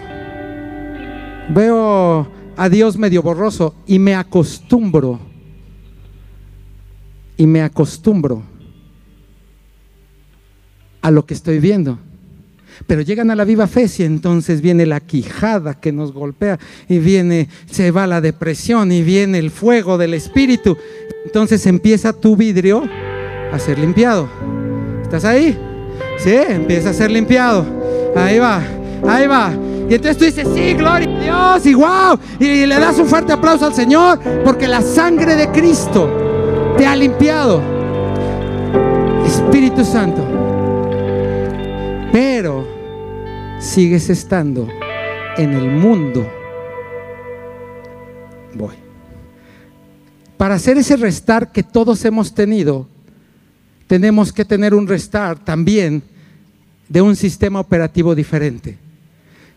[1.49, 5.19] Veo a Dios medio borroso y me acostumbro.
[7.37, 8.43] Y me acostumbro
[11.03, 11.99] a lo que estoy viendo.
[12.87, 16.59] Pero llegan a la viva fe y entonces viene la quijada que nos golpea
[16.89, 20.77] y viene, se va la depresión y viene el fuego del espíritu.
[21.25, 22.83] Entonces empieza tu vidrio
[23.53, 24.29] a ser limpiado.
[25.03, 25.59] ¿Estás ahí?
[26.19, 27.67] Sí, empieza a ser limpiado.
[28.17, 28.63] Ahí va,
[29.07, 29.53] ahí va.
[29.89, 32.19] Y entonces tú dices, sí, gloria a Dios, y wow.
[32.41, 36.97] Y le das un fuerte aplauso al Señor porque la sangre de Cristo te ha
[36.97, 37.63] limpiado.
[39.27, 40.44] Espíritu Santo.
[42.15, 42.65] Pero
[43.59, 44.69] sigues estando
[45.37, 46.25] en el mundo.
[48.55, 48.77] Voy.
[50.37, 52.87] Para hacer ese restar que todos hemos tenido,
[53.89, 56.05] tenemos que tener un restar también
[56.89, 58.79] de un sistema operativo diferente.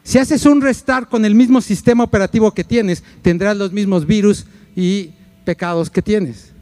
[0.02, 4.48] Si haces un restar con el mismo sistema operativo que tienes, tendrás los mismos virus
[4.76, 5.12] y
[5.46, 6.54] pecados que tienes.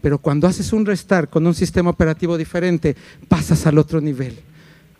[0.00, 2.94] Pero cuando haces un restar con un sistema operativo diferente,
[3.26, 4.38] pasas al otro nivel,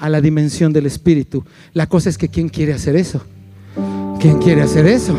[0.01, 1.45] a la dimensión del espíritu.
[1.75, 3.23] La cosa es que ¿quién quiere hacer eso?
[4.19, 5.15] ¿Quién quiere hacer eso?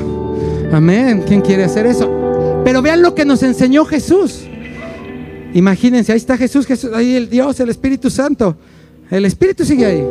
[0.71, 1.23] Amén.
[1.27, 2.61] ¿Quién quiere hacer eso?
[2.65, 4.41] Pero vean lo que nos enseñó Jesús.
[5.53, 8.57] Imagínense, ahí está Jesús, Jesús, ahí el Dios, el Espíritu Santo.
[9.09, 10.03] El Espíritu sigue ahí.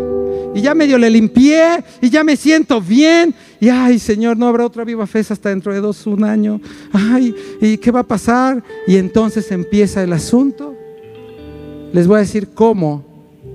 [0.55, 3.35] Y ya medio le limpié y ya me siento bien.
[3.61, 6.61] Y ay, Señor, no habrá otra viva fe hasta dentro de dos, un año.
[6.93, 8.63] Ay, ¿y qué va a pasar?
[8.87, 10.75] Y entonces empieza el asunto.
[11.93, 13.10] Les voy a decir cómo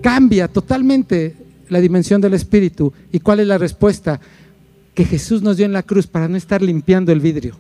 [0.06, 1.36] cambia totalmente
[1.68, 4.22] la dimensión del Espíritu y cuál es la respuesta
[4.94, 7.58] que Jesús nos dio en la cruz para no estar limpiando el vidrio,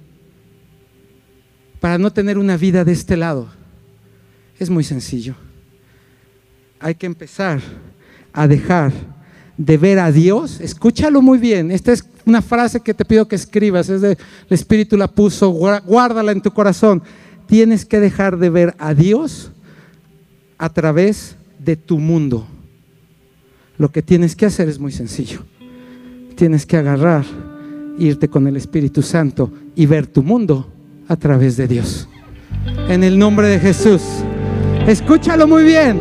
[1.79, 3.47] para no tener una vida de este lado.
[4.59, 5.33] Es muy sencillo.
[6.79, 7.61] Hay que empezar
[8.31, 8.93] a dejar
[9.57, 13.37] de ver a Dios, escúchalo muy bien, esta es una frase que te pido que
[13.37, 14.17] escribas, es de, el
[14.49, 17.01] Espíritu la puso, guárdala en tu corazón.
[17.47, 19.49] Tienes que dejar de ver a Dios
[20.59, 22.45] a través de tu mundo.
[23.77, 25.41] Lo que tienes que hacer es muy sencillo.
[26.35, 27.25] Tienes que agarrar,
[27.97, 30.71] irte con el Espíritu Santo y ver tu mundo
[31.07, 32.07] a través de Dios.
[32.87, 34.01] En el nombre de Jesús.
[34.87, 35.99] Escúchalo muy bien.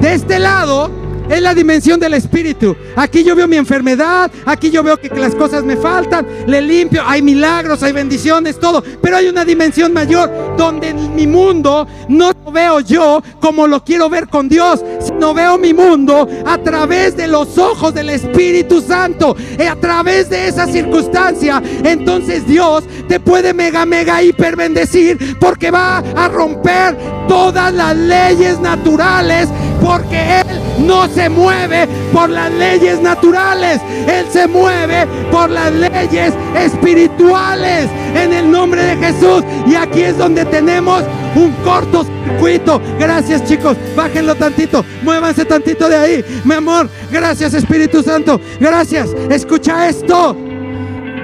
[0.00, 2.76] De este lado es la dimensión del espíritu.
[2.96, 7.02] Aquí yo veo mi enfermedad, aquí yo veo que las cosas me faltan, le limpio,
[7.06, 8.82] hay milagros, hay bendiciones, todo.
[9.00, 13.84] Pero hay una dimensión mayor donde en mi mundo no lo veo yo como lo
[13.84, 18.80] quiero ver con Dios, sino veo mi mundo a través de los ojos del Espíritu
[18.80, 21.62] Santo, y a través de esa circunstancia.
[21.84, 26.96] Entonces Dios te puede mega, mega, hiper bendecir porque va a romper
[27.28, 29.48] todas las leyes naturales
[29.82, 36.32] porque Él no se mueve por las leyes naturales, Él se mueve por las leyes
[36.56, 39.42] espirituales en el nombre de Jesús.
[39.66, 41.02] Y aquí es donde tenemos
[41.34, 42.80] un cortocircuito.
[42.98, 46.24] Gracias chicos, bájenlo tantito, muévanse tantito de ahí.
[46.44, 49.10] Mi amor, gracias Espíritu Santo, gracias.
[49.30, 50.36] Escucha esto.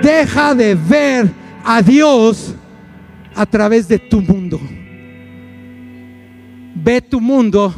[0.02, 1.30] Deja de ver
[1.64, 2.54] a Dios
[3.34, 4.60] a través de tu mundo.
[6.74, 7.74] Ve tu mundo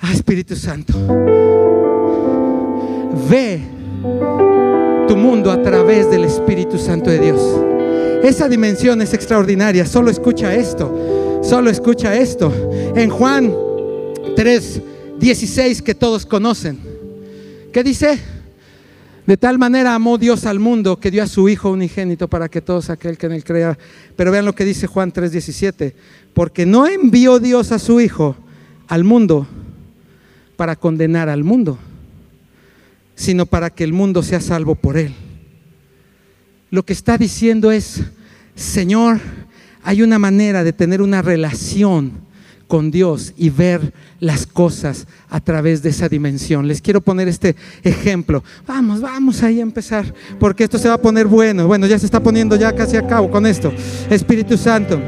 [0.00, 0.94] Ah, Espíritu Santo,
[3.28, 3.60] ve
[5.08, 7.40] tu mundo a través del Espíritu Santo de Dios.
[8.22, 9.86] Esa dimensión es extraordinaria.
[9.86, 11.40] Solo escucha esto.
[11.42, 12.52] Solo escucha esto.
[12.94, 13.52] En Juan
[14.36, 14.82] 3,
[15.18, 16.78] 16 que todos conocen.
[17.72, 18.18] ¿Qué dice?
[19.26, 22.60] De tal manera amó Dios al mundo que dio a su Hijo unigénito para que
[22.60, 23.76] todos aquel que en él crea.
[24.14, 25.94] Pero vean lo que dice Juan 3, 17.
[26.34, 28.36] Porque no envió Dios a su Hijo
[28.86, 29.46] al mundo
[30.58, 31.78] para condenar al mundo,
[33.14, 35.14] sino para que el mundo sea salvo por él.
[36.72, 38.02] Lo que está diciendo es,
[38.56, 39.20] Señor,
[39.84, 42.10] hay una manera de tener una relación
[42.66, 46.66] con Dios y ver las cosas a través de esa dimensión.
[46.66, 48.42] Les quiero poner este ejemplo.
[48.66, 51.68] Vamos, vamos ahí a empezar, porque esto se va a poner bueno.
[51.68, 53.72] Bueno, ya se está poniendo ya casi a cabo con esto.
[54.10, 55.00] Espíritu Santo.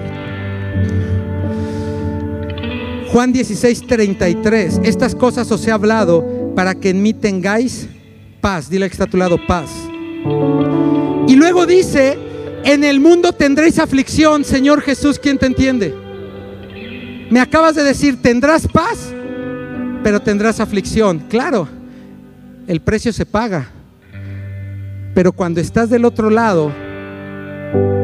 [3.12, 4.80] Juan 16, 33.
[4.84, 7.88] Estas cosas os he hablado para que en mí tengáis
[8.40, 8.70] paz.
[8.70, 9.68] Dile que está a tu lado, paz.
[11.26, 12.16] Y luego dice,
[12.64, 15.92] en el mundo tendréis aflicción, Señor Jesús, ¿quién te entiende?
[17.30, 19.12] Me acabas de decir, tendrás paz,
[20.04, 21.24] pero tendrás aflicción.
[21.28, 21.66] Claro,
[22.68, 23.70] el precio se paga.
[25.14, 26.70] Pero cuando estás del otro lado,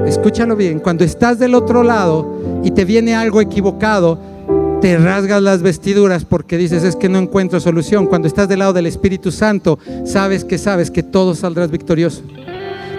[0.04, 4.35] escúchalo bien, cuando estás del otro lado y te viene algo equivocado,
[4.80, 8.06] te rasgas las vestiduras porque dices es que no encuentro solución.
[8.06, 12.22] Cuando estás del lado del Espíritu Santo, sabes que sabes que todo saldrás victorioso.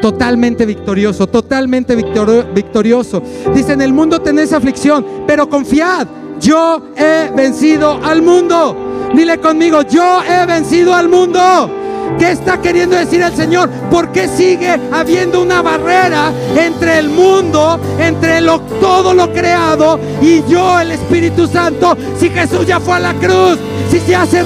[0.02, 3.22] Totalmente victorioso, totalmente victorioso.
[3.54, 6.08] Dice, en el mundo tenés aflicción, pero confiad,
[6.40, 9.10] yo he vencido al mundo.
[9.16, 11.87] Dile conmigo, yo he vencido al mundo.
[12.20, 13.70] ¿Qué está queriendo decir el Señor?
[13.92, 18.42] ¿Por qué sigue habiendo una barrera entre el mundo, entre
[18.80, 21.96] todo lo creado y yo, el Espíritu Santo?
[22.20, 23.60] Si Jesús ya fue a la cruz,
[23.92, 24.44] si ya se,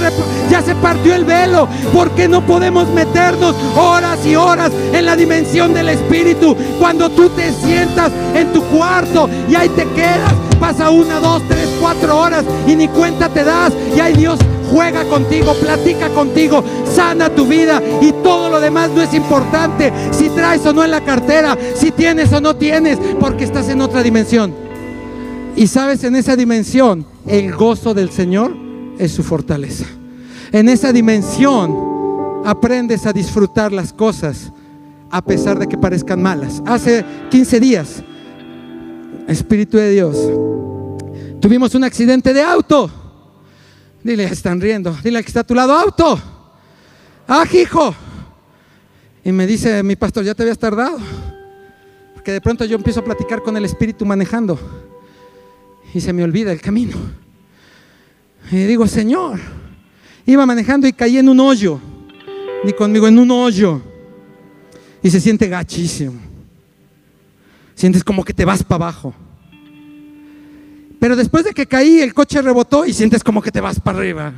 [0.49, 5.15] ya se partió el velo, ¿por qué no podemos meternos horas y horas en la
[5.15, 6.55] dimensión del Espíritu?
[6.79, 11.69] Cuando tú te sientas en tu cuarto y ahí te quedas, pasa una, dos, tres,
[11.79, 14.39] cuatro horas y ni cuenta te das y hay Dios
[14.71, 19.91] juega contigo, platica contigo, sana tu vida y todo lo demás no es importante.
[20.11, 23.81] Si traes o no en la cartera, si tienes o no tienes, porque estás en
[23.81, 24.53] otra dimensión.
[25.55, 28.55] Y sabes, en esa dimensión, el gozo del Señor
[28.97, 29.85] es su fortaleza.
[30.51, 31.75] En esa dimensión
[32.45, 34.51] aprendes a disfrutar las cosas
[35.09, 36.63] a pesar de que parezcan malas.
[36.65, 38.03] Hace 15 días,
[39.27, 40.17] Espíritu de Dios,
[41.41, 42.89] tuvimos un accidente de auto.
[44.03, 44.97] Dile, están riendo.
[45.03, 46.19] Dile que está a tu lado, auto.
[47.27, 47.95] Ah, hijo.
[49.23, 50.97] Y me dice mi pastor, ya te habías tardado.
[52.13, 54.59] Porque de pronto yo empiezo a platicar con el Espíritu manejando.
[55.93, 56.97] Y se me olvida el camino.
[58.51, 59.39] Y digo, Señor,
[60.25, 61.79] iba manejando y caí en un hoyo.
[62.63, 63.81] Ni conmigo, en un hoyo.
[65.03, 66.19] Y se siente gachísimo.
[67.75, 69.13] Sientes como que te vas para abajo.
[71.01, 73.97] Pero después de que caí, el coche rebotó y sientes como que te vas para
[73.97, 74.31] arriba.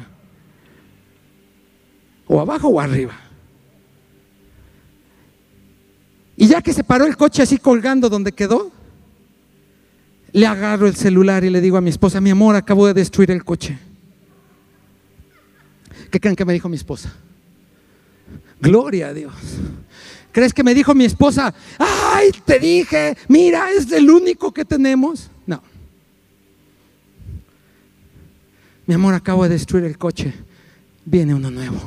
[2.25, 3.19] O abajo o arriba.
[6.37, 8.71] Y ya que se paró el coche así colgando donde quedó,
[10.31, 13.31] le agarro el celular y le digo a mi esposa, mi amor, acabo de destruir
[13.31, 13.77] el coche.
[16.09, 17.13] ¿Qué creen que me dijo mi esposa?
[18.61, 19.33] Gloria a Dios.
[20.31, 25.29] ¿Crees que me dijo mi esposa, ay, te dije, mira, es el único que tenemos?
[25.45, 25.61] No.
[28.85, 30.33] Mi amor, acabo de destruir el coche.
[31.05, 31.77] Viene uno nuevo.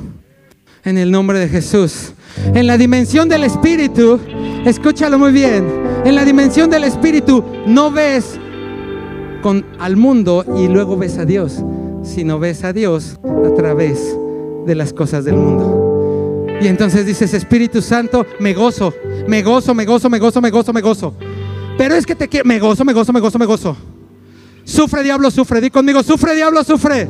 [0.83, 2.13] En el nombre de Jesús.
[2.55, 4.19] En la dimensión del Espíritu,
[4.65, 5.67] escúchalo muy bien.
[6.05, 8.39] En la dimensión del Espíritu no ves
[9.43, 11.63] con, al mundo y luego ves a Dios,
[12.03, 14.17] sino ves a Dios a través
[14.65, 16.47] de las cosas del mundo.
[16.59, 18.91] Y entonces dices, Espíritu Santo, me gozo,
[19.27, 21.13] me gozo, me gozo, me gozo, me gozo, me gozo.
[21.77, 23.77] Pero es que te quiero, me gozo, me gozo, me gozo, me gozo.
[24.67, 27.07] Sufre diablo, sufre, di conmigo, sufre diablo, sufre.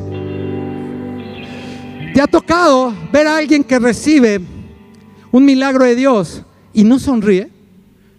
[2.14, 4.40] ¿Te ha tocado ver a alguien que recibe
[5.32, 6.42] un milagro de Dios
[6.72, 7.50] y no sonríe?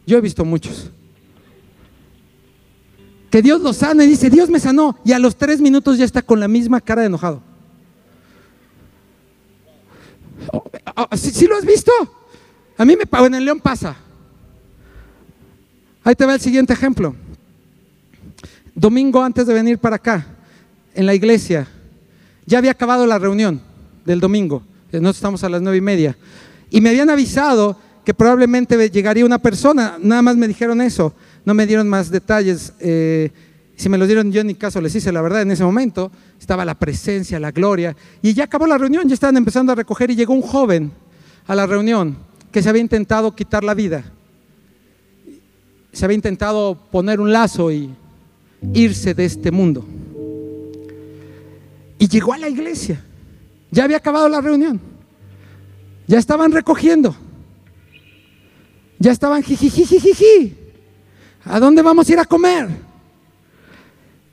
[0.05, 0.91] Yo he visto muchos.
[3.31, 4.99] Que Dios lo sana y dice, Dios me sanó.
[5.05, 7.41] Y a los tres minutos ya está con la misma cara de enojado.
[11.13, 11.93] ¿Sí, lo has visto?
[12.77, 13.95] A mí me en el León pasa.
[16.03, 17.15] Ahí te va el siguiente ejemplo.
[18.79, 20.25] Domingo antes de venir para acá,
[20.95, 21.67] en la iglesia,
[22.45, 23.59] ya había acabado la reunión
[24.05, 24.63] del domingo.
[24.93, 26.15] Nosotros estamos a las nueve y media.
[26.69, 29.97] Y me habían avisado que probablemente llegaría una persona.
[30.01, 31.13] Nada más me dijeron eso.
[31.43, 32.71] No me dieron más detalles.
[32.79, 33.31] Eh,
[33.75, 36.09] si me lo dieron yo en mi caso les hice la verdad en ese momento.
[36.39, 37.97] Estaba la presencia, la gloria.
[38.21, 40.89] Y ya acabó la reunión, ya estaban empezando a recoger y llegó un joven
[41.47, 42.15] a la reunión
[42.49, 44.05] que se había intentado quitar la vida.
[45.91, 47.93] Se había intentado poner un lazo y
[48.73, 49.85] irse de este mundo.
[51.97, 53.03] Y llegó a la iglesia.
[53.71, 54.79] Ya había acabado la reunión.
[56.07, 57.15] Ya estaban recogiendo.
[58.97, 60.55] Ya estaban jijijijiji.
[61.45, 62.69] ¿A dónde vamos a ir a comer?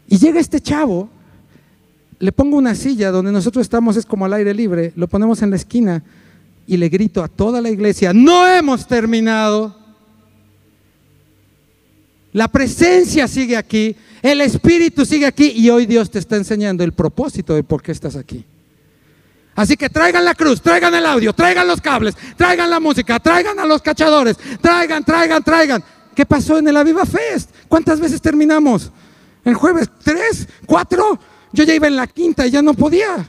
[0.08, 1.08] Y llega este chavo,
[2.18, 5.50] le pongo una silla donde nosotros estamos, es como al aire libre, lo ponemos en
[5.50, 6.02] la esquina
[6.66, 9.85] y le grito a toda la iglesia, no hemos terminado.
[12.36, 16.92] La presencia sigue aquí, el Espíritu sigue aquí y hoy Dios te está enseñando el
[16.92, 18.44] propósito de por qué estás aquí.
[19.54, 23.58] Así que traigan la cruz, traigan el audio, traigan los cables, traigan la música, traigan
[23.58, 25.82] a los cachadores, traigan, traigan, traigan.
[26.14, 27.52] ¿Qué pasó en el Aviva Fest?
[27.68, 28.92] ¿Cuántas veces terminamos?
[29.42, 31.18] El jueves tres, cuatro,
[31.54, 33.26] yo ya iba en la quinta y ya no podía.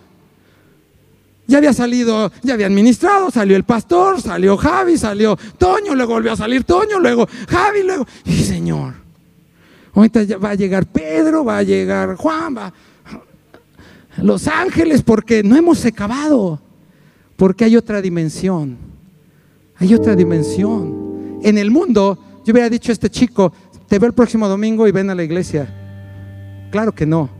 [1.47, 6.33] Ya había salido, ya había administrado, salió el pastor, salió Javi, salió Toño, luego volvió
[6.33, 8.05] a salir Toño, luego Javi, luego...
[8.25, 8.95] Y Señor,
[9.93, 12.73] ahorita ya va a llegar Pedro, va a llegar Juan, va...
[14.21, 16.59] Los ángeles, porque no hemos acabado,
[17.37, 18.77] porque hay otra dimensión,
[19.77, 21.39] hay otra dimensión.
[21.43, 23.53] En el mundo, yo hubiera dicho a este chico,
[23.87, 25.73] te veo el próximo domingo y ven a la iglesia.
[26.71, 27.36] Claro que no.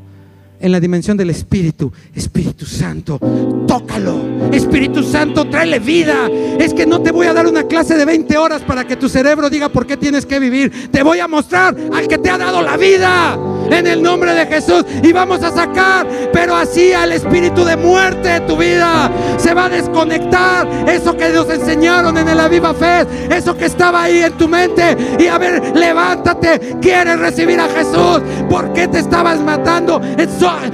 [0.60, 1.92] En la dimensión del Espíritu.
[2.16, 3.20] Espíritu Santo,
[3.68, 4.50] tócalo.
[4.52, 6.30] Espíritu Santo, tráele vida.
[6.60, 9.08] Es que no te voy a dar una clase de 20 horas para que tu
[9.08, 10.90] cerebro diga por qué tienes que vivir.
[10.92, 13.57] Te voy a mostrar al que te ha dado la vida.
[13.70, 14.86] En el nombre de Jesús.
[15.04, 19.12] Y vamos a sacar, pero así al espíritu de muerte de tu vida.
[19.38, 23.06] Se va a desconectar eso que nos enseñaron en la viva fe.
[23.30, 24.96] Eso que estaba ahí en tu mente.
[25.20, 26.78] Y a ver, levántate.
[26.82, 28.22] Quieres recibir a Jesús.
[28.50, 30.02] ¿Por qué te estabas matando?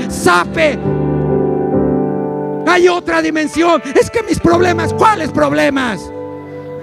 [0.10, 0.80] sape.
[2.68, 3.82] Hay otra dimensión.
[4.00, 6.00] Es que mis problemas, ¿cuáles problemas?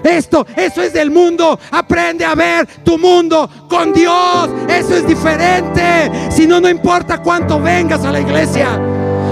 [0.03, 1.59] Esto, eso es del mundo.
[1.71, 4.49] Aprende a ver tu mundo con Dios.
[4.67, 6.11] Eso es diferente.
[6.31, 8.79] Si no, no importa cuánto vengas a la iglesia.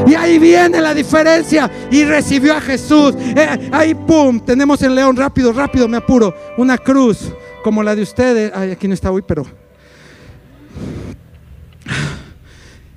[0.07, 1.69] Y ahí viene la diferencia.
[1.91, 3.15] Y recibió a Jesús.
[3.17, 5.15] Eh, ahí, pum, tenemos el león.
[5.15, 6.33] Rápido, rápido, me apuro.
[6.57, 7.31] Una cruz
[7.63, 8.51] como la de ustedes.
[8.55, 9.45] Ay, aquí no está hoy, pero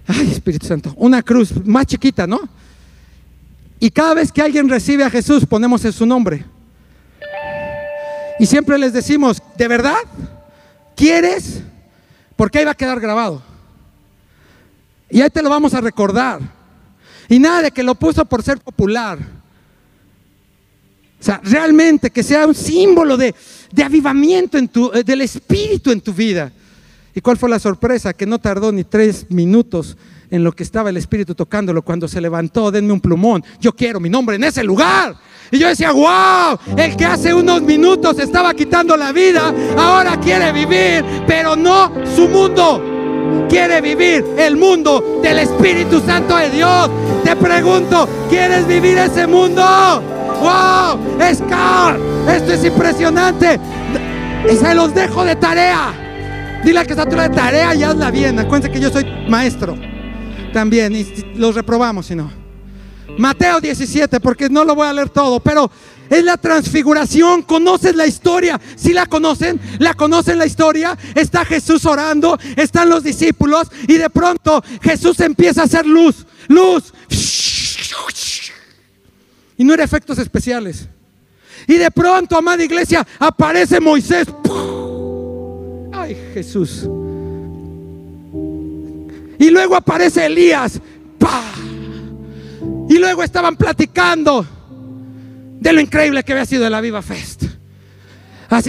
[0.06, 2.40] Ay, Espíritu Santo, una cruz más chiquita, ¿no?
[3.78, 6.44] Y cada vez que alguien recibe a Jesús, ponemos en su nombre.
[8.42, 10.00] Y siempre les decimos, ¿de verdad?
[10.96, 11.60] ¿Quieres?
[12.34, 13.40] Porque ahí va a quedar grabado.
[15.08, 16.40] Y ahí te lo vamos a recordar.
[17.28, 19.20] Y nada de que lo puso por ser popular.
[21.20, 23.32] O sea, realmente que sea un símbolo de,
[23.70, 26.50] de avivamiento en tu, eh, del Espíritu en tu vida.
[27.14, 28.12] ¿Y cuál fue la sorpresa?
[28.12, 29.96] Que no tardó ni tres minutos
[30.32, 34.00] en lo que estaba el Espíritu tocándolo cuando se levantó, denme un plumón, yo quiero
[34.00, 35.14] mi nombre en ese lugar.
[35.50, 40.50] Y yo decía, wow, el que hace unos minutos estaba quitando la vida, ahora quiere
[40.50, 42.82] vivir, pero no su mundo.
[43.50, 46.90] Quiere vivir el mundo del Espíritu Santo de Dios.
[47.22, 49.62] Te pregunto, ¿quieres vivir ese mundo?
[50.40, 50.98] ¡Wow!
[51.34, 51.98] Scar,
[52.34, 53.60] esto es impresionante.
[54.48, 55.92] Se los dejo de tarea.
[56.64, 58.38] Dile al que está de tarea y hazla bien.
[58.38, 59.91] Acuérdense que yo soy maestro
[60.52, 62.30] también y los reprobamos si no.
[63.18, 65.70] Mateo 17, porque no lo voy a leer todo, pero
[66.08, 67.42] es la transfiguración.
[67.42, 68.60] ¿Conoces la historia?
[68.76, 70.96] Si la conocen, la conocen la historia.
[71.14, 76.92] Está Jesús orando, están los discípulos y de pronto Jesús empieza a hacer luz, luz.
[79.56, 80.88] Y no era efectos especiales.
[81.66, 84.26] Y de pronto, amada iglesia, aparece Moisés.
[85.92, 86.88] Ay, Jesús.
[89.38, 90.80] Y luego aparece Elías.
[92.88, 94.46] Y luego estaban platicando
[95.60, 97.44] de lo increíble que había sido la Viva Fest.
[98.50, 98.60] Ah,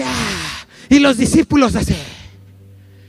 [0.88, 1.96] y los discípulos así.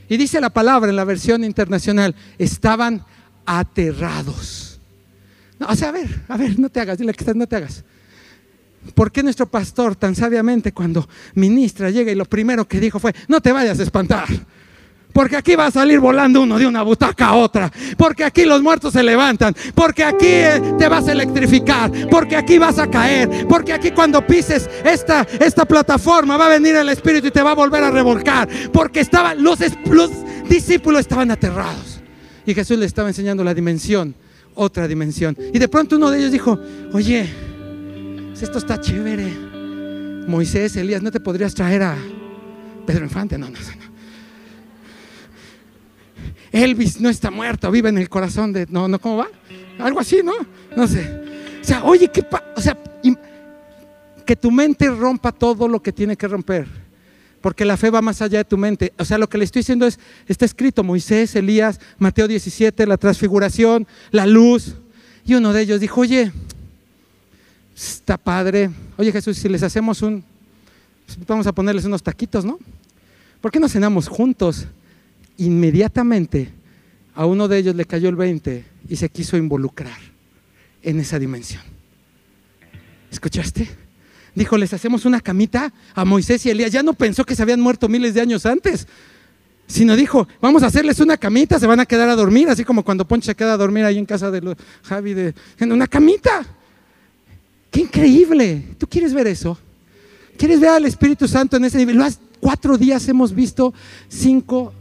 [0.08, 3.04] Y dice la palabra en la versión internacional, estaban
[3.46, 4.80] aterrados.
[5.60, 7.84] o sea, a ver, a ver, no te hagas, dile que no te hagas.
[8.94, 13.14] ¿Por qué nuestro pastor tan sabiamente cuando ministra llega y lo primero que dijo fue,
[13.28, 14.26] no te vayas a espantar?
[15.14, 17.70] Porque aquí va a salir volando uno de una butaca a otra.
[17.96, 19.54] Porque aquí los muertos se levantan.
[19.72, 21.90] Porque aquí eh, te vas a electrificar.
[22.10, 23.46] Porque aquí vas a caer.
[23.48, 27.52] Porque aquí cuando pises esta, esta plataforma va a venir el Espíritu y te va
[27.52, 28.48] a volver a revolcar.
[28.72, 30.10] Porque estaban, los, los
[30.48, 32.02] discípulos estaban aterrados.
[32.44, 34.16] Y Jesús les estaba enseñando la dimensión,
[34.56, 35.36] otra dimensión.
[35.52, 36.58] Y de pronto uno de ellos dijo,
[36.92, 37.30] oye,
[38.42, 39.32] esto está chévere.
[40.26, 41.96] Moisés, Elías, ¿no te podrías traer a
[42.84, 43.38] Pedro Infante?
[43.38, 43.83] No, no, no.
[46.54, 48.66] Elvis no está muerto, vive en el corazón de...
[48.70, 49.28] No, no, ¿cómo va?
[49.80, 50.34] Algo así, ¿no?
[50.76, 51.10] No sé.
[51.60, 52.24] O sea, oye, ¿qué
[52.56, 52.78] O sea,
[54.24, 56.68] que tu mente rompa todo lo que tiene que romper.
[57.40, 58.92] Porque la fe va más allá de tu mente.
[58.98, 59.98] O sea, lo que le estoy diciendo es,
[60.28, 64.76] está escrito Moisés, Elías, Mateo 17, la transfiguración, la luz.
[65.26, 66.30] Y uno de ellos dijo, oye,
[67.74, 68.70] está padre.
[68.96, 70.22] Oye Jesús, si les hacemos un,
[71.26, 72.60] vamos a ponerles unos taquitos, ¿no?
[73.40, 74.68] ¿Por qué no cenamos juntos?
[75.38, 76.50] Inmediatamente
[77.14, 79.98] a uno de ellos le cayó el 20 y se quiso involucrar
[80.82, 81.62] en esa dimensión.
[83.10, 83.68] ¿Escuchaste?
[84.34, 86.72] Dijo, les hacemos una camita a Moisés y Elías.
[86.72, 88.88] Ya no pensó que se habían muerto miles de años antes,
[89.66, 92.84] sino dijo, vamos a hacerles una camita, se van a quedar a dormir, así como
[92.84, 96.44] cuando Poncho se queda a dormir ahí en casa de los, Javi, en una camita.
[97.70, 98.74] ¡Qué increíble!
[98.78, 99.58] ¿Tú quieres ver eso?
[100.36, 102.00] ¿Quieres ver al Espíritu Santo en ese nivel?
[102.40, 103.72] Cuatro días hemos visto
[104.08, 104.72] cinco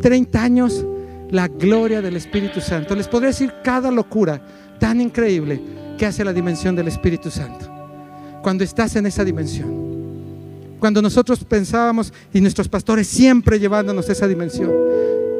[0.00, 0.84] 30 años
[1.30, 2.94] la gloria del Espíritu Santo.
[2.94, 4.40] Les podría decir cada locura
[4.78, 5.60] tan increíble
[5.98, 7.70] que hace la dimensión del Espíritu Santo.
[8.42, 9.92] Cuando estás en esa dimensión.
[10.78, 14.72] Cuando nosotros pensábamos y nuestros pastores siempre llevándonos esa dimensión.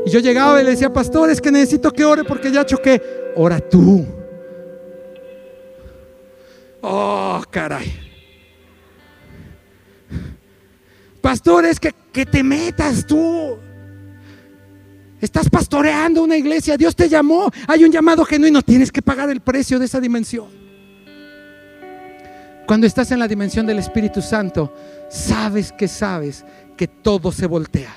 [0.06, 3.02] Y yo llegaba y le decía, pastor, es que necesito que ore porque ya choqué.
[3.36, 4.04] Ora tú.
[6.80, 7.92] Oh, caray.
[11.20, 13.56] Pastor, es que, que te metas tú.
[15.22, 19.40] Estás pastoreando una iglesia, Dios te llamó, hay un llamado genuino, tienes que pagar el
[19.40, 20.48] precio de esa dimensión.
[22.66, 24.74] Cuando estás en la dimensión del Espíritu Santo,
[25.08, 26.44] sabes que sabes
[26.76, 27.94] que todo se voltea.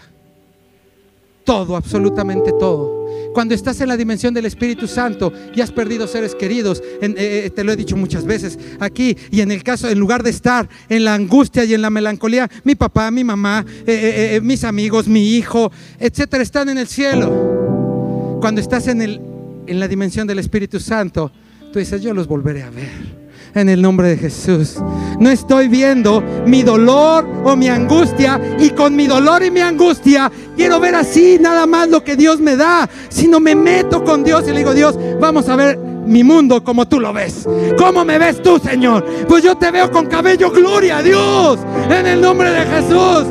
[1.43, 3.04] Todo, absolutamente todo.
[3.35, 7.51] Cuando estás en la dimensión del Espíritu Santo y has perdido seres queridos, eh, eh,
[7.53, 10.69] te lo he dicho muchas veces aquí, y en el caso, en lugar de estar
[10.87, 15.35] en la angustia y en la melancolía, mi papá, mi mamá, eh, mis amigos, mi
[15.35, 15.69] hijo,
[15.99, 18.39] etcétera, están en el cielo.
[18.39, 19.19] Cuando estás en, el,
[19.67, 21.29] en la dimensión del Espíritu Santo,
[21.73, 23.24] tú dices, yo los volveré a ver
[23.55, 24.75] en el nombre de Jesús.
[25.19, 30.29] No estoy viendo mi dolor o mi angustia y con mi dolor y mi angustia
[30.57, 34.43] quiero ver así nada más lo que Dios me da, sino me meto con Dios
[34.47, 37.47] y le digo, Dios, vamos a ver mi mundo como tú lo ves.
[37.77, 39.05] ¿Cómo me ves tú, Señor?
[39.27, 43.25] Pues yo te veo con cabello, gloria a Dios, en el nombre de Jesús.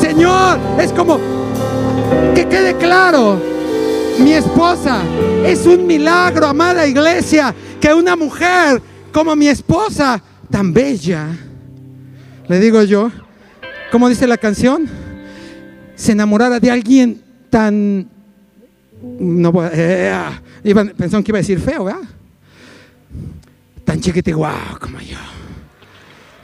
[0.00, 1.18] Señor, es como
[2.34, 3.40] que quede claro,
[4.18, 5.02] mi esposa
[5.46, 8.82] es un milagro, amada iglesia, que una mujer
[9.18, 11.36] como mi esposa, tan bella,
[12.46, 13.10] le digo yo,
[13.90, 14.88] como dice la canción,
[15.96, 18.08] se enamorara de alguien tan,
[19.18, 20.14] no eh,
[20.96, 22.02] pensaron que iba a decir feo, ¿verdad?
[23.84, 25.18] Tan chiquita wow, como yo.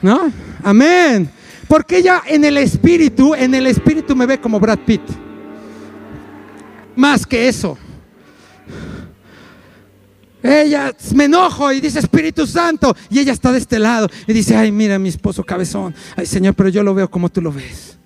[0.01, 0.29] ¿No?
[0.61, 1.29] Amén.
[1.69, 5.01] Porque ella en el espíritu, en el espíritu me ve como Brad Pitt.
[6.93, 7.77] Más que eso.
[10.45, 12.95] Ella me enojo y dice Espíritu Santo.
[13.09, 15.95] Y ella está de este lado y dice, ay, mira mi esposo cabezón.
[16.15, 17.97] Ay, Señor, pero yo lo veo como tú lo ves.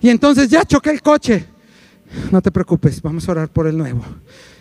[0.00, 1.46] Y entonces ya choqué el coche.
[2.30, 4.04] No te preocupes, vamos a orar por el nuevo.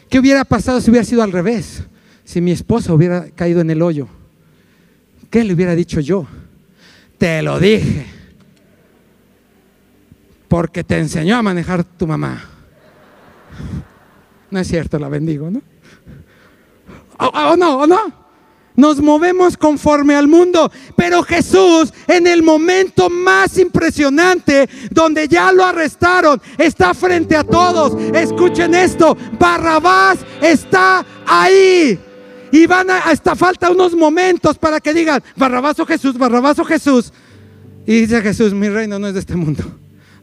[0.10, 1.84] ¿Qué hubiera pasado si hubiera sido al revés?
[2.24, 4.08] Si mi esposa hubiera caído en el hoyo.
[5.30, 6.26] ¿Qué le hubiera dicho yo?
[7.20, 8.08] Te lo dije.
[10.48, 12.44] Porque te enseñó a manejar tu mamá.
[14.50, 15.62] No es cierto, la bendigo, ¿no?
[17.18, 17.80] ¿O, no?
[17.80, 18.24] ¿O no?
[18.76, 20.72] Nos movemos conforme al mundo.
[20.96, 28.02] Pero Jesús, en el momento más impresionante, donde ya lo arrestaron, está frente a todos.
[28.14, 32.00] Escuchen esto, Barrabás está ahí.
[32.52, 36.66] Y van a, hasta falta unos momentos para que digan, Barrabás o Jesús, Barrabás o
[36.66, 37.12] Jesús.
[37.86, 39.64] Y dice Jesús, mi reino no es de este mundo.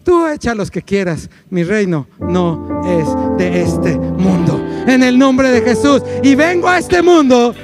[0.03, 4.59] Tú echa los que quieras, mi reino no es de este mundo.
[4.87, 6.03] En el nombre de Jesús.
[6.23, 7.55] Y vengo a este mundo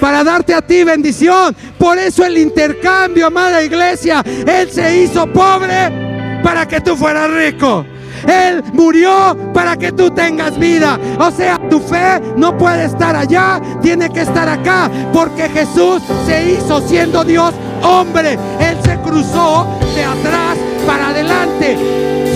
[0.00, 1.54] para darte a ti bendición.
[1.78, 7.84] Por eso el intercambio, amada iglesia, Él se hizo pobre para que tú fueras rico.
[8.26, 10.98] Él murió para que tú tengas vida.
[11.18, 14.90] O sea, tu fe no puede estar allá, tiene que estar acá.
[15.12, 18.38] Porque Jesús se hizo siendo Dios hombre.
[18.60, 21.76] Él se cruzó de atrás para adelante.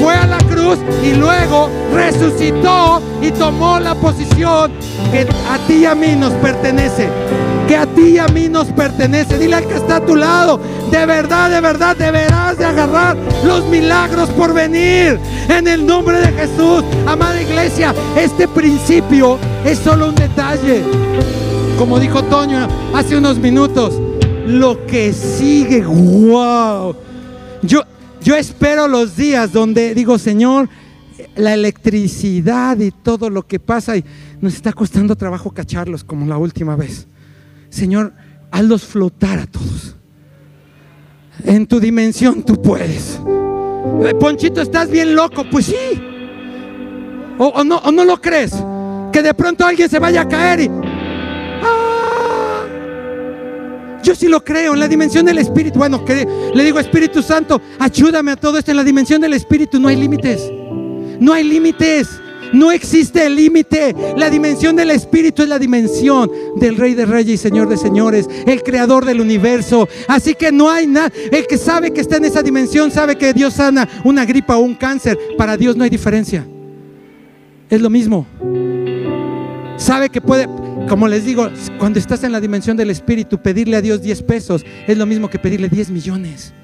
[0.01, 4.73] Fue a la cruz y luego resucitó y tomó la posición
[5.11, 7.09] que a ti y a mí nos pertenece
[7.67, 9.39] que a ti y a mí nos pertenece.
[9.39, 10.61] Dile al que está a tu lado,
[10.91, 15.19] de verdad, de verdad, deberás de agarrar los milagros por venir.
[15.49, 20.85] En el nombre de Jesús, amada iglesia, este principio es solo un detalle.
[21.79, 23.95] Como dijo Toño hace unos minutos,
[24.47, 26.95] lo que sigue, wow.
[27.63, 27.83] Yo,
[28.23, 30.69] yo espero los días donde digo, Señor,
[31.35, 34.05] la electricidad y todo lo que pasa y
[34.41, 37.09] nos está costando trabajo cacharlos como la última vez.
[37.69, 38.13] Señor,
[38.51, 39.97] hazlos flotar a todos.
[41.45, 43.21] En tu dimensión tú puedes.
[44.05, 45.45] Eh, Ponchito, estás bien loco.
[45.51, 46.03] Pues sí.
[47.39, 48.53] O, no, o no lo crees.
[49.13, 50.71] Que de pronto alguien se vaya a caer y...
[51.63, 52.65] ¡Ah!
[54.03, 55.79] Yo sí lo creo en la dimensión del Espíritu.
[55.79, 58.71] Bueno, que le digo Espíritu Santo, ayúdame a todo esto.
[58.71, 60.51] En la dimensión del Espíritu no hay límites.
[61.21, 62.09] No hay límites.
[62.53, 63.95] No existe el límite.
[64.17, 68.29] La dimensión del Espíritu es la dimensión del Rey de Reyes y Señor de Señores,
[68.47, 69.89] el Creador del universo.
[70.09, 71.13] Así que no hay nada.
[71.31, 74.61] El que sabe que está en esa dimensión sabe que Dios sana una gripa o
[74.61, 75.19] un cáncer.
[75.37, 76.47] Para Dios no hay diferencia.
[77.69, 78.27] Es lo mismo.
[79.77, 80.49] Sabe que puede,
[80.89, 84.65] como les digo, cuando estás en la dimensión del Espíritu, pedirle a Dios 10 pesos
[84.87, 86.55] es lo mismo que pedirle 10 millones.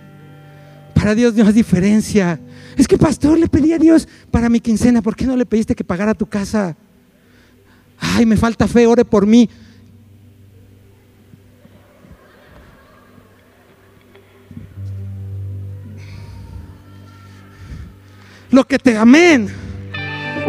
[0.94, 2.38] Para Dios no hay diferencia.
[2.76, 5.74] Es que pastor, le pedí a Dios para mi quincena, ¿por qué no le pediste
[5.74, 6.76] que pagara tu casa?
[7.98, 9.48] Ay, me falta fe, ore por mí.
[18.50, 19.61] Lo que te amén.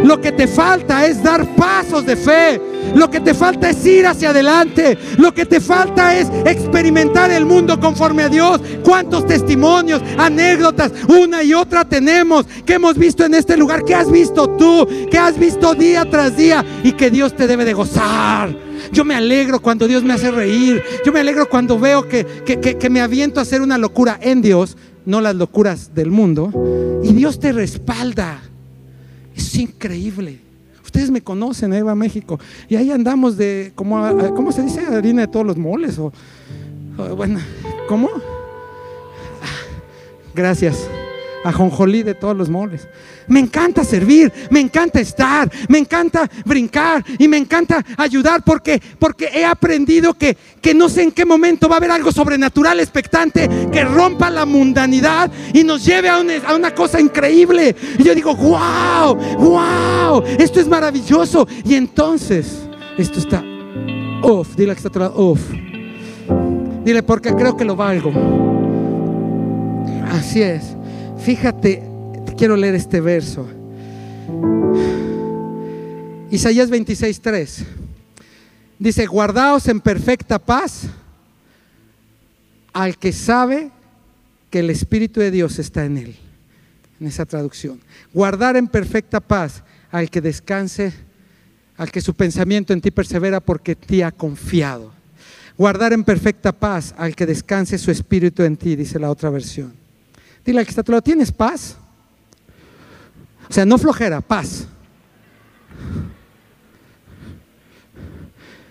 [0.01, 2.61] Lo que te falta es dar pasos de fe.
[2.95, 4.97] Lo que te falta es ir hacia adelante.
[5.17, 8.61] Lo que te falta es experimentar el mundo conforme a Dios.
[8.83, 13.83] ¿Cuántos testimonios, anécdotas, una y otra tenemos que hemos visto en este lugar?
[13.83, 14.87] ¿Qué has visto tú?
[15.09, 16.65] ¿Qué has visto día tras día?
[16.83, 18.55] Y que Dios te debe de gozar.
[18.91, 20.83] Yo me alegro cuando Dios me hace reír.
[21.05, 24.77] Yo me alegro cuando veo que, que me aviento a hacer una locura en Dios,
[25.05, 26.51] no las locuras del mundo.
[27.03, 28.41] Y Dios te respalda.
[29.35, 30.39] Es increíble.
[30.83, 32.39] Ustedes me conocen, Eva México.
[32.69, 34.05] Y ahí andamos de, como,
[34.35, 34.85] ¿cómo se dice?
[34.85, 35.97] Harina de todos los moles.
[35.97, 36.11] O,
[37.15, 37.39] bueno,
[37.87, 38.09] ¿cómo?
[39.41, 39.81] Ah,
[40.35, 40.87] gracias
[41.43, 42.87] a Jonjolí de todos los moles.
[43.27, 49.29] Me encanta servir, me encanta estar, me encanta brincar y me encanta ayudar porque, porque
[49.33, 53.49] he aprendido que, que no sé en qué momento va a haber algo sobrenatural, expectante,
[53.71, 57.75] que rompa la mundanidad y nos lleve a una, a una cosa increíble.
[57.97, 61.47] Y yo digo, wow, wow, esto es maravilloso.
[61.65, 62.63] Y entonces,
[62.97, 63.43] esto está
[64.23, 65.41] off, dile que está atrás, off.
[66.83, 68.11] Dile porque creo que lo valgo.
[70.11, 70.75] Así es.
[71.23, 71.81] Fíjate,
[72.37, 73.47] quiero leer este verso.
[76.29, 77.63] Isaías 26:3
[78.77, 80.81] dice: Guardaos en perfecta paz
[82.73, 83.71] al que sabe
[84.49, 86.15] que el Espíritu de Dios está en él.
[86.99, 87.79] En esa traducción.
[88.13, 90.91] Guardar en perfecta paz al que descanse,
[91.77, 94.91] al que su pensamiento en ti persevera porque ti ha confiado.
[95.57, 99.82] Guardar en perfecta paz al que descanse su espíritu en ti, dice la otra versión.
[100.45, 101.77] Dile al que está a tu ¿tienes paz?
[103.49, 104.67] O sea, no flojera, paz.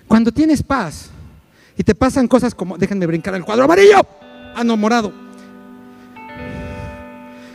[0.07, 1.11] Cuando tienes paz
[1.77, 4.07] y te pasan cosas como, déjenme brincar el cuadro amarillo,
[4.55, 5.13] ah, no, morado.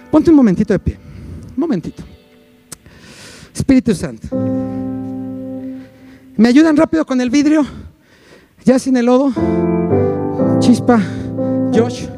[0.10, 0.98] Ponte un momentito de pie,
[1.56, 2.04] un momentito.
[3.54, 4.28] Espíritu Santo.
[6.36, 7.66] ¿Me ayudan rápido con el vidrio?
[8.64, 9.32] Ya sin el lodo.
[10.60, 11.00] Chispa,
[11.74, 12.17] Josh.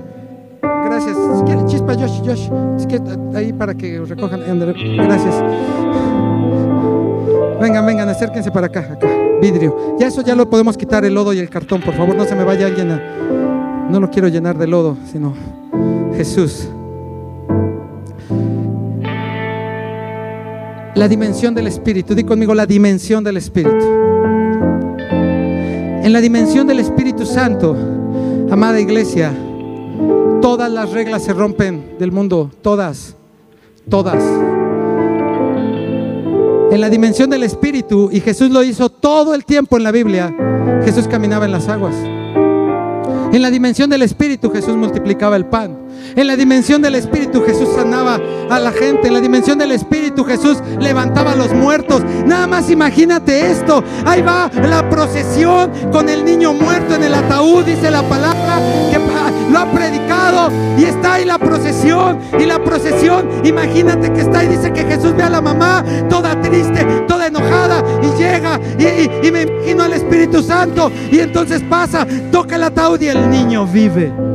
[0.99, 1.17] Gracias.
[1.37, 2.49] Si quiere chispa, Josh, Josh.
[2.77, 3.01] Es que
[3.35, 4.41] ahí para que recojan.
[4.41, 5.35] Gracias.
[7.61, 9.07] Vengan, vengan, acérquense para acá, acá.
[9.41, 9.95] Vidrio.
[9.97, 11.81] Ya eso ya lo podemos quitar el lodo y el cartón.
[11.81, 13.01] Por favor, no se me vaya alguien a...
[13.89, 15.33] No lo quiero llenar de lodo, sino
[16.15, 16.69] Jesús.
[20.95, 22.13] La dimensión del Espíritu.
[22.13, 23.85] Di conmigo la dimensión del Espíritu.
[26.03, 27.75] En la dimensión del Espíritu Santo,
[28.49, 29.31] amada iglesia,
[30.41, 32.51] todas las reglas se rompen del mundo.
[32.61, 33.15] Todas.
[33.89, 34.23] Todas.
[36.71, 40.35] En la dimensión del Espíritu, y Jesús lo hizo todo el tiempo en la Biblia,
[40.83, 41.95] Jesús caminaba en las aguas.
[43.31, 45.88] En la dimensión del Espíritu Jesús multiplicaba el pan.
[46.15, 48.19] En la dimensión del Espíritu Jesús sanaba
[48.49, 49.07] a la gente.
[49.07, 52.03] En la dimensión del Espíritu Jesús levantaba a los muertos.
[52.25, 53.83] Nada más imagínate esto.
[54.05, 58.59] Ahí va la procesión con el niño muerto en el ataúd, dice la palabra,
[58.91, 58.99] que
[59.51, 60.49] lo ha predicado.
[60.77, 62.19] Y está ahí la procesión.
[62.39, 64.47] Y la procesión, imagínate que está ahí.
[64.47, 67.83] Dice que Jesús ve a la mamá toda triste, toda enojada.
[68.01, 70.91] Y llega y, y me imagino al Espíritu Santo.
[71.11, 74.28] Y entonces pasa, toca el ataúd y el niño vive.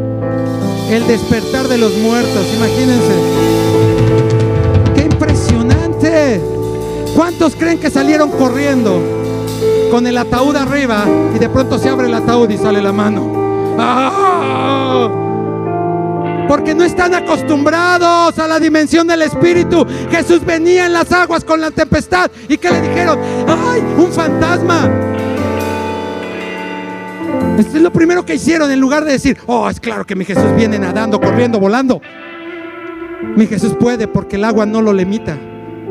[0.90, 3.14] El despertar de los muertos, imagínense.
[4.94, 6.40] ¡Qué impresionante!
[7.16, 9.00] ¿Cuántos creen que salieron corriendo
[9.90, 11.04] con el ataúd arriba
[11.34, 13.76] y de pronto se abre el ataúd y sale la mano?
[13.78, 15.10] ¡Ah!
[16.48, 19.86] Porque no están acostumbrados a la dimensión del Espíritu.
[20.10, 23.18] Jesús venía en las aguas con la tempestad y que le dijeron,
[23.48, 25.13] ¡ay, un fantasma!
[27.58, 30.24] Esto es lo primero que hicieron en lugar de decir, oh, es claro que mi
[30.24, 32.00] Jesús viene nadando, corriendo, volando.
[33.36, 35.38] Mi Jesús puede porque el agua no lo limita.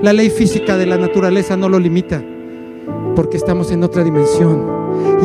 [0.01, 2.21] La ley física de la naturaleza no lo limita.
[3.15, 4.65] Porque estamos en otra dimensión.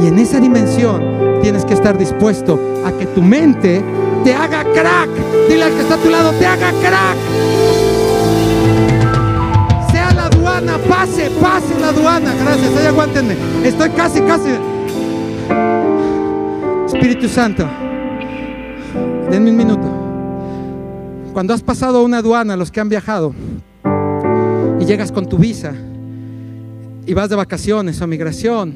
[0.03, 3.83] Y en esa dimensión tienes que estar dispuesto a que tu mente
[4.23, 5.09] te haga crack.
[5.49, 7.17] Dile al que está a tu lado, te haga crack.
[9.91, 12.33] Sea la aduana, pase, pase la aduana.
[12.45, 13.35] Gracias, ahí aguántenme.
[13.65, 14.51] Estoy casi, casi.
[16.99, 17.65] Espíritu Santo,
[19.31, 19.89] denme un minuto.
[21.33, 23.33] Cuando has pasado una aduana, los que han viajado,
[24.81, 25.75] y llegas con tu visa,
[27.07, 28.75] y vas de vacaciones o migración,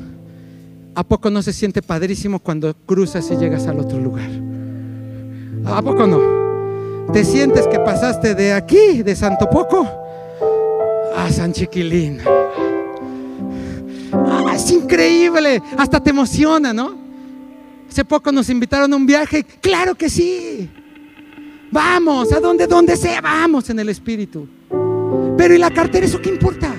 [0.95, 4.31] ¿a poco no se siente padrísimo cuando cruzas y llegas al otro lugar?
[5.65, 7.13] ¿A poco no?
[7.13, 9.85] ¿Te sientes que pasaste de aquí, de Santo Poco,
[11.17, 12.21] a San Chiquilín?
[14.13, 17.02] Ah, es increíble, hasta te emociona, ¿no?
[17.93, 19.45] Hace poco nos invitaron a un viaje.
[19.61, 20.67] Claro que sí.
[21.71, 24.49] Vamos, a donde, donde sea, vamos en el Espíritu.
[25.37, 26.07] Pero ¿y la cartera?
[26.07, 26.73] ¿Eso qué importa?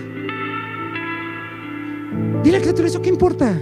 [2.44, 3.56] A la criatura, ¿eso qué importa?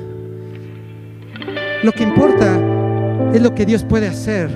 [1.83, 2.57] Lo que importa
[3.33, 4.49] es lo que Dios puede hacer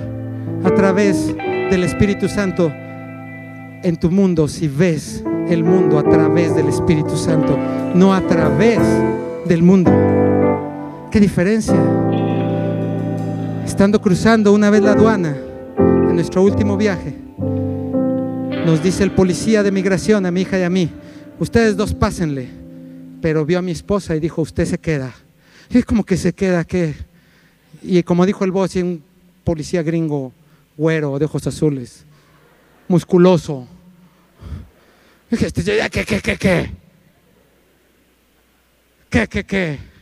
[0.64, 6.68] a través del Espíritu Santo en tu mundo si ves el mundo a través del
[6.68, 7.58] Espíritu Santo,
[7.94, 8.80] no a través
[9.44, 9.92] del mundo.
[11.10, 11.95] ¿Qué diferencia?
[13.66, 15.36] Estando cruzando una vez la aduana
[15.76, 17.14] en nuestro último viaje,
[18.64, 20.88] nos dice el policía de migración a mi hija y a mí,
[21.40, 22.48] ustedes dos pásenle,
[23.20, 25.12] pero vio a mi esposa y dijo, usted se queda.
[25.68, 26.94] Y es como que se queda, ¿qué?
[27.82, 29.02] Y como dijo el voz, un
[29.42, 30.32] policía gringo,
[30.76, 32.06] güero, de ojos azules,
[32.86, 33.66] musculoso.
[35.28, 36.70] Dije, este, ¿qué, qué, qué, qué?
[39.10, 39.95] ¿Qué, qué, qué?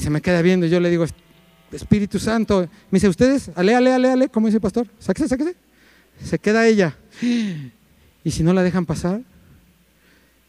[0.00, 1.04] Se me queda viendo y yo le digo,
[1.72, 2.68] Espíritu Santo.
[2.90, 3.50] Me dice, ¿ustedes?
[3.54, 4.86] Ale, ale, ale, ale, como dice el pastor.
[4.98, 5.54] Sáquese, sáquese.
[6.24, 6.96] Se queda ella.
[8.24, 9.22] ¿Y si no la dejan pasar?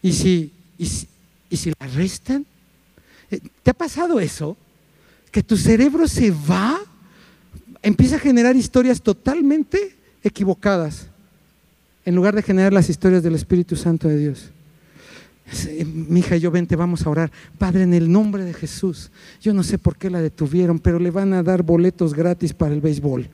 [0.01, 1.07] ¿Y si, y si,
[1.49, 2.45] y si la arrestan?
[3.29, 4.57] Eh, ¿Te ha pasado eso?
[5.31, 6.79] Que tu cerebro se va,
[7.81, 11.07] empieza a generar historias totalmente equivocadas,
[12.03, 14.51] en lugar de generar las historias del Espíritu Santo de Dios.
[15.85, 17.31] Mi hija yo, vente, vamos a orar.
[17.57, 19.11] Padre, en el nombre de Jesús.
[19.41, 22.73] Yo no sé por qué la detuvieron, pero le van a dar boletos gratis para
[22.73, 23.29] el béisbol.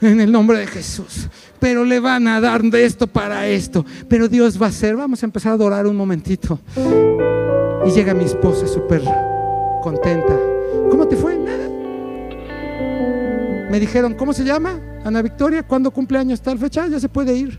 [0.00, 1.28] En el nombre de Jesús.
[1.60, 3.86] Pero le van a dar de esto para esto.
[4.08, 4.96] Pero Dios va a hacer.
[4.96, 6.58] Vamos a empezar a adorar un momentito.
[7.86, 9.02] Y llega mi esposa súper
[9.82, 10.36] contenta.
[10.90, 11.38] ¿Cómo te fue?
[13.70, 14.78] Me dijeron, ¿cómo se llama?
[15.04, 16.86] Ana Victoria, ¿cuándo cumpleaños tal fecha?
[16.88, 17.58] Ya se puede ir.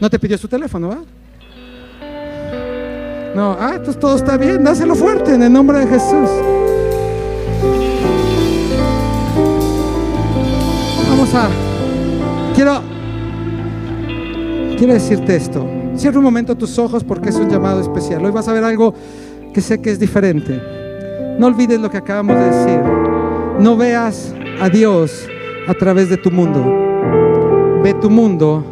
[0.00, 1.04] No te pidió su teléfono, ¿verdad?
[3.34, 6.28] No, ah, entonces todo está bien, dáselo fuerte en el nombre de Jesús.
[11.08, 11.48] Vamos a,
[12.54, 12.80] quiero,
[14.76, 15.66] quiero decirte esto.
[15.96, 18.24] Cierra un momento tus ojos porque es un llamado especial.
[18.24, 18.94] Hoy vas a ver algo
[19.54, 20.60] que sé que es diferente.
[21.38, 22.80] No olvides lo que acabamos de decir.
[23.60, 25.26] No veas a Dios
[25.68, 27.80] a través de tu mundo.
[27.82, 28.64] Ve tu mundo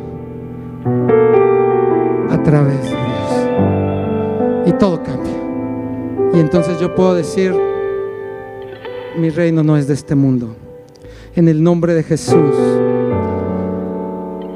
[2.30, 3.09] a través de Dios.
[4.70, 5.32] Y todo cambia.
[6.32, 7.52] Y entonces yo puedo decir,
[9.18, 10.54] mi reino no es de este mundo.
[11.34, 12.54] En el nombre de Jesús.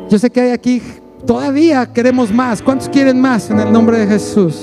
[0.08, 0.80] Yo sé que hay aquí,
[1.26, 2.62] todavía queremos más.
[2.62, 4.60] ¿Cuántos quieren más en el nombre de Jesús?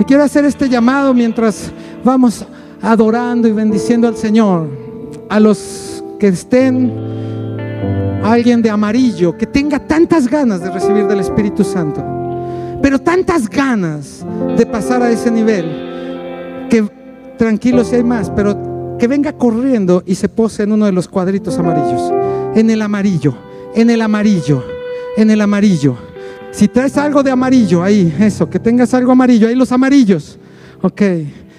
[0.00, 1.70] Y quiero hacer este llamado mientras
[2.02, 2.46] vamos
[2.80, 4.68] adorando y bendiciendo al Señor.
[5.28, 6.92] A los que estén,
[8.22, 12.02] alguien de amarillo, que tenga tantas ganas de recibir del Espíritu Santo,
[12.84, 14.26] pero tantas ganas
[14.58, 16.86] de pasar a ese nivel, que
[17.38, 21.08] tranquilo si hay más, pero que venga corriendo y se pose en uno de los
[21.08, 22.12] cuadritos amarillos,
[22.54, 23.34] en el amarillo
[23.74, 24.62] en el amarillo,
[25.16, 25.96] en el amarillo.
[26.52, 30.38] Si traes algo de amarillo ahí, eso, que tengas algo amarillo, ahí los amarillos.
[30.80, 31.02] Ok,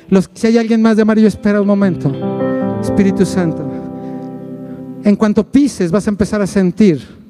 [0.10, 2.12] los, si hay alguien más de amarillo, espera un momento.
[2.82, 3.68] Espíritu Santo.
[5.04, 7.25] En cuanto pises, vas a empezar a sentir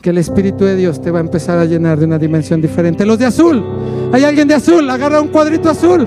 [0.00, 3.04] que el Espíritu de Dios te va a empezar a llenar de una dimensión diferente.
[3.04, 3.64] Los de azul,
[4.12, 6.06] hay alguien de azul, agarra un cuadrito azul.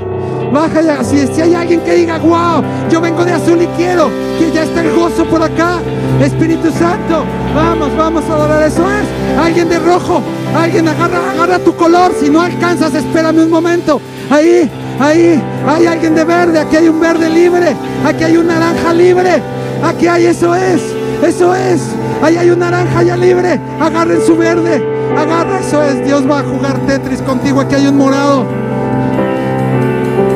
[0.51, 4.09] Baja ya, si, si hay alguien que diga, wow, yo vengo de azul y quiero,
[4.39, 5.79] que ya está el gozo por acá.
[6.23, 7.23] Espíritu Santo,
[7.53, 9.37] vamos, vamos a adorar, eso es.
[9.39, 10.21] Alguien de rojo,
[10.55, 14.01] alguien agarra, agarra tu color, si no alcanzas, espérame un momento.
[14.29, 14.69] Ahí,
[14.99, 17.75] ahí, hay alguien de verde, aquí hay un verde libre,
[18.05, 19.41] aquí hay un naranja libre,
[19.83, 20.81] aquí hay, eso es,
[21.24, 21.82] eso es.
[22.22, 24.84] Ahí hay un naranja ya libre, agarren su verde,
[25.17, 26.05] agarra, eso es.
[26.05, 28.45] Dios va a jugar Tetris contigo, aquí hay un morado.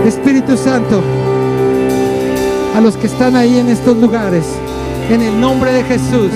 [0.06, 1.02] Espíritu Santo,
[2.76, 4.46] a los que están ahí en estos lugares,
[5.10, 6.32] en el nombre de Jesús,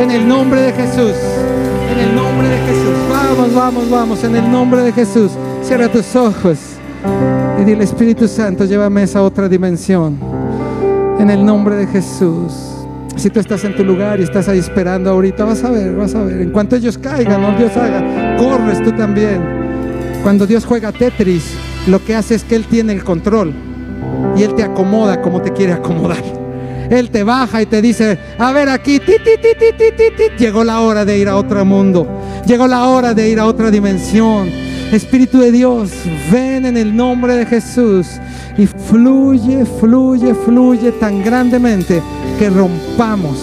[0.00, 1.14] en el nombre de Jesús,
[1.92, 2.94] en el nombre de Jesús.
[3.10, 5.32] Vamos, vamos, vamos, en el nombre de Jesús.
[5.62, 6.58] Cierra tus ojos
[7.60, 10.18] y dile, Espíritu Santo, llévame a esa otra dimensión.
[11.18, 12.73] En el nombre de Jesús.
[13.16, 16.14] Si tú estás en tu lugar y estás ahí esperando ahorita, vas a ver, vas
[16.14, 16.40] a ver.
[16.40, 19.40] En cuanto ellos caigan Dios haga, corres tú también.
[20.22, 21.54] Cuando Dios juega Tetris,
[21.86, 23.52] lo que hace es que Él tiene el control
[24.36, 26.22] y Él te acomoda como te quiere acomodar.
[26.90, 31.04] Él te baja y te dice, a ver aquí, ti, ti, ti, llegó la hora
[31.04, 32.06] de ir a otro mundo,
[32.46, 34.50] llegó la hora de ir a otra dimensión.
[34.92, 35.90] Espíritu de Dios,
[36.30, 38.06] ven en el nombre de Jesús
[38.56, 42.02] y fluye, fluye, fluye tan grandemente
[42.38, 43.38] que rompamos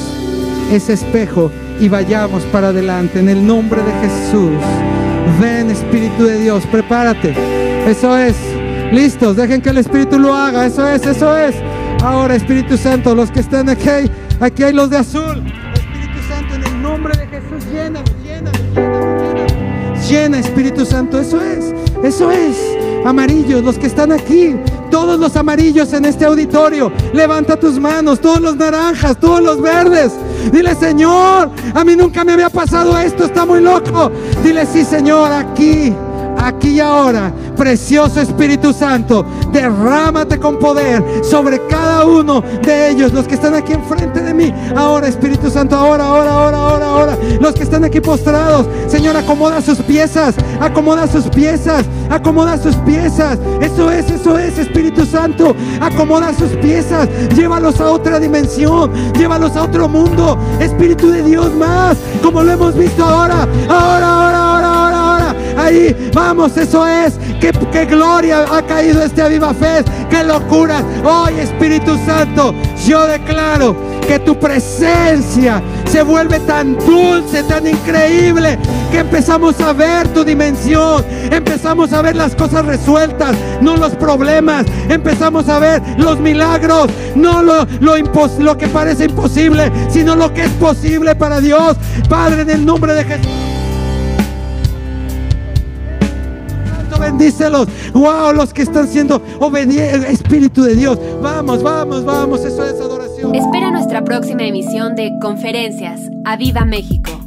[0.72, 4.52] ese espejo y vayamos para adelante en el nombre de Jesús.
[5.40, 7.34] Ven Espíritu de Dios, prepárate.
[7.88, 8.36] Eso es.
[8.92, 10.66] Listos, dejen que el Espíritu lo haga.
[10.66, 11.56] Eso es, eso es.
[12.04, 13.90] Ahora, Espíritu Santo, los que están aquí,
[14.40, 15.44] aquí hay los de azul.
[15.74, 20.40] Espíritu Santo, en el nombre de Jesús, llena, llena, llena, llena.
[20.40, 22.58] Espíritu Santo, eso es, eso es.
[23.06, 24.56] Amarillos, los que están aquí,
[24.92, 30.12] todos los amarillos en este auditorio, levanta tus manos, todos los naranjas, todos los verdes.
[30.52, 34.12] Dile, Señor, a mí nunca me había pasado esto, está muy loco.
[34.44, 35.96] Dile, sí, Señor, aquí
[36.72, 43.36] y ahora, precioso Espíritu Santo, derrámate con poder sobre cada uno de ellos, los que
[43.36, 44.54] están aquí enfrente de mí.
[44.76, 47.18] Ahora, Espíritu Santo, ahora, ahora, ahora, ahora, ahora.
[47.40, 53.38] Los que están aquí postrados, Señor, acomoda sus piezas, acomoda sus piezas, acomoda sus piezas.
[53.60, 55.56] Eso es, eso es, Espíritu Santo.
[55.82, 60.38] Acomoda sus piezas, llévalos a otra dimensión, llévalos a otro mundo.
[60.60, 64.51] Espíritu de Dios más, como lo hemos visto ahora, ahora, ahora.
[65.62, 67.20] Ahí, vamos, eso es.
[67.40, 69.84] Qué gloria ha caído este Aviva Fe.
[70.10, 70.84] Qué locura.
[71.04, 72.54] Hoy, Espíritu Santo,
[72.88, 73.76] yo declaro
[74.08, 78.58] que tu presencia se vuelve tan dulce, tan increíble,
[78.92, 84.66] que empezamos a ver tu dimensión, empezamos a ver las cosas resueltas, no los problemas,
[84.90, 90.52] empezamos a ver los milagros, no lo, lo que parece imposible, sino lo que es
[90.54, 91.78] posible para Dios.
[92.10, 93.51] Padre, en el nombre de Jesús.
[97.12, 97.68] Bendícelos.
[97.94, 100.98] Wow, los que están siendo obedientes, Espíritu de Dios.
[101.22, 103.36] Vamos, vamos, vamos, eso es adoración.
[103.36, 106.02] Espera nuestra próxima emisión de Conferencias.
[106.26, 107.21] ¡A Viva México!